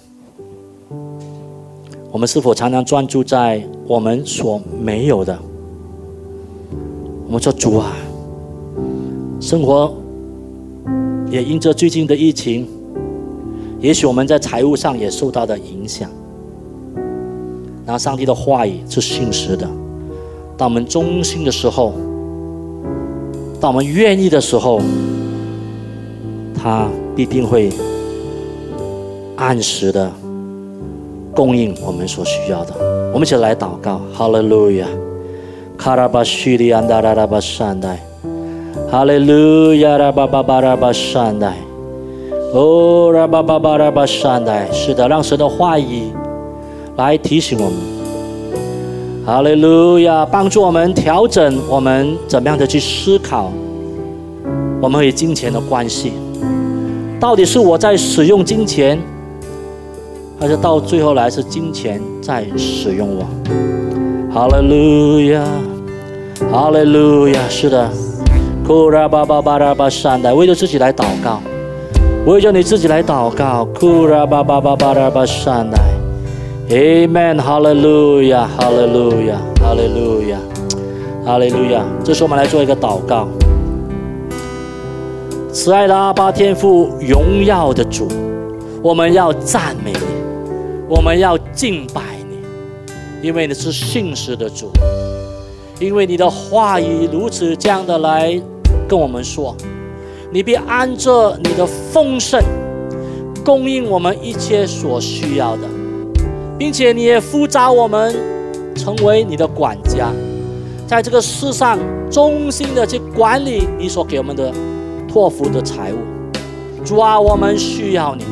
[2.10, 5.38] 我们是否常常专注在我们所没有的？
[7.26, 7.96] 我们说主啊，
[9.40, 9.94] 生活
[11.30, 12.66] 也因着最近的疫情，
[13.84, 16.08] 也许我们在财务上也受到了影响。
[17.84, 19.68] 那上帝的话语是信实的。
[20.56, 21.92] 当我们忠心的时候，
[23.60, 24.80] 当我们愿意的时候，
[26.54, 27.70] 他必定会
[29.36, 30.10] 按时的
[31.34, 32.72] 供应我们所需要的。
[33.12, 34.86] 我们一起来祷告：哈利路亚，
[35.76, 38.02] 卡拉巴叙利亚达拉拉巴善待，
[38.90, 41.54] 哈利路亚拉巴巴巴拉巴善待，
[42.54, 44.70] 哦拉巴巴巴拉巴善待。
[44.72, 46.12] 是的，让神的话语。
[46.96, 53.50] 来提醒我们，哈利路亚，帮助我们调整我们怎么样的去思考，
[54.80, 56.12] 我们与金钱的关系，
[57.18, 58.96] 到底是我在使用金钱，
[60.38, 63.24] 还是到最后来是金钱在使用我？
[64.32, 65.44] 哈利路亚，
[66.52, 67.90] 哈利路亚，是的，
[68.64, 71.40] 库拉巴巴巴拉巴善的，为了自己来祷告，
[72.26, 75.76] 为着你自己来祷告，库拉巴巴巴巴拉巴善的。
[76.70, 80.38] Amen, Hallelujah, Hallelujah, Hallelujah,
[81.26, 81.82] Hallelujah。
[82.02, 83.28] 这时候我们来做一个祷告。
[85.52, 88.08] 慈爱的阿巴天父，荣耀的主，
[88.82, 89.98] 我们要赞美你，
[90.88, 92.00] 我们要敬拜
[92.30, 92.38] 你，
[93.20, 94.70] 因为你是信实的主，
[95.78, 98.40] 因为你的话语如此这样的来
[98.88, 99.54] 跟我们说，
[100.34, 102.42] 你必按着你的丰盛
[103.44, 105.62] 供应我们一切所需要的。
[106.58, 108.12] 并且你也呼召我们
[108.74, 110.10] 成为你的管家，
[110.88, 111.78] 在这个世上
[112.10, 114.52] 忠心的去管理你所给我们的
[115.06, 115.98] 托付的财物。
[116.84, 118.24] 主啊，我们需要你，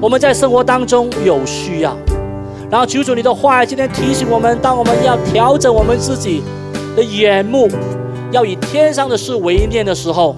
[0.00, 1.96] 我们在生活当中有需要，
[2.70, 6.40] 然后求主你的话今天提醒我们，当我们要调整我们自己
[6.94, 7.68] 的眼目，
[8.30, 10.36] 要以天上的事为念的时候，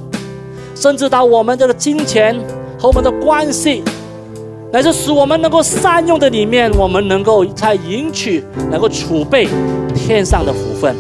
[0.75, 2.39] 甚至到我们这个金钱
[2.79, 3.83] 和我们的关系。
[4.73, 5.49] 乃至使我们能。
[5.49, 9.47] 够善用的里面，我们能够在赢取，能够储备
[9.95, 10.93] 天上的福分。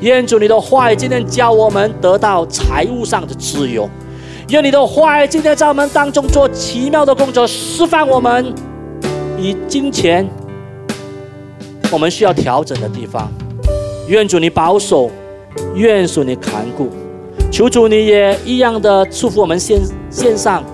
[0.00, 3.88] 愿主你的话今天教我们得到财务上的自由。
[4.48, 8.52] 愿你的话今天在我们当中做奇妙的工作，释放我们
[9.38, 10.28] 以金钱
[11.92, 13.30] 我们需要调整的地方。
[14.08, 15.08] 愿主你保守，
[15.76, 16.90] 愿主你看顾，
[17.52, 19.78] 求主你也一样的祝福我们线
[20.10, 20.64] 线上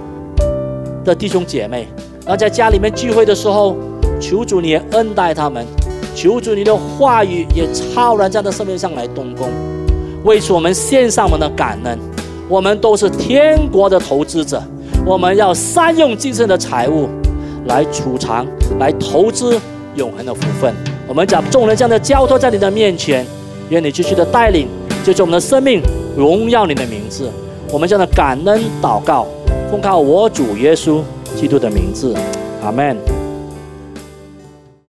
[1.05, 1.89] 的弟兄姐妹。
[2.21, 3.77] 然后在家里面聚会的时候，
[4.21, 5.67] 求主你也恩待他们，
[6.15, 9.49] 求主你的话语也超然在的生命上来动工。
[10.23, 11.99] 为此，我们献上我们的感恩。
[12.49, 14.63] 我们都是天国的投资者，
[15.05, 17.09] 我们要善用今生的财物
[17.67, 18.47] 来储藏、
[18.79, 19.61] 来投资
[19.97, 20.73] 永恒的福分。
[21.09, 23.27] 我们将众人这样的交托在你的面前，
[23.69, 24.69] 愿你继续的带领，
[25.05, 25.83] 就是我们的生命
[26.19, 27.31] 荣耀你的名字。
[27.73, 29.25] 我们这样的感恩祷告，
[29.71, 31.01] 奉靠我主耶稣。
[31.37, 32.13] 基督的名字，
[32.61, 33.18] 阿门。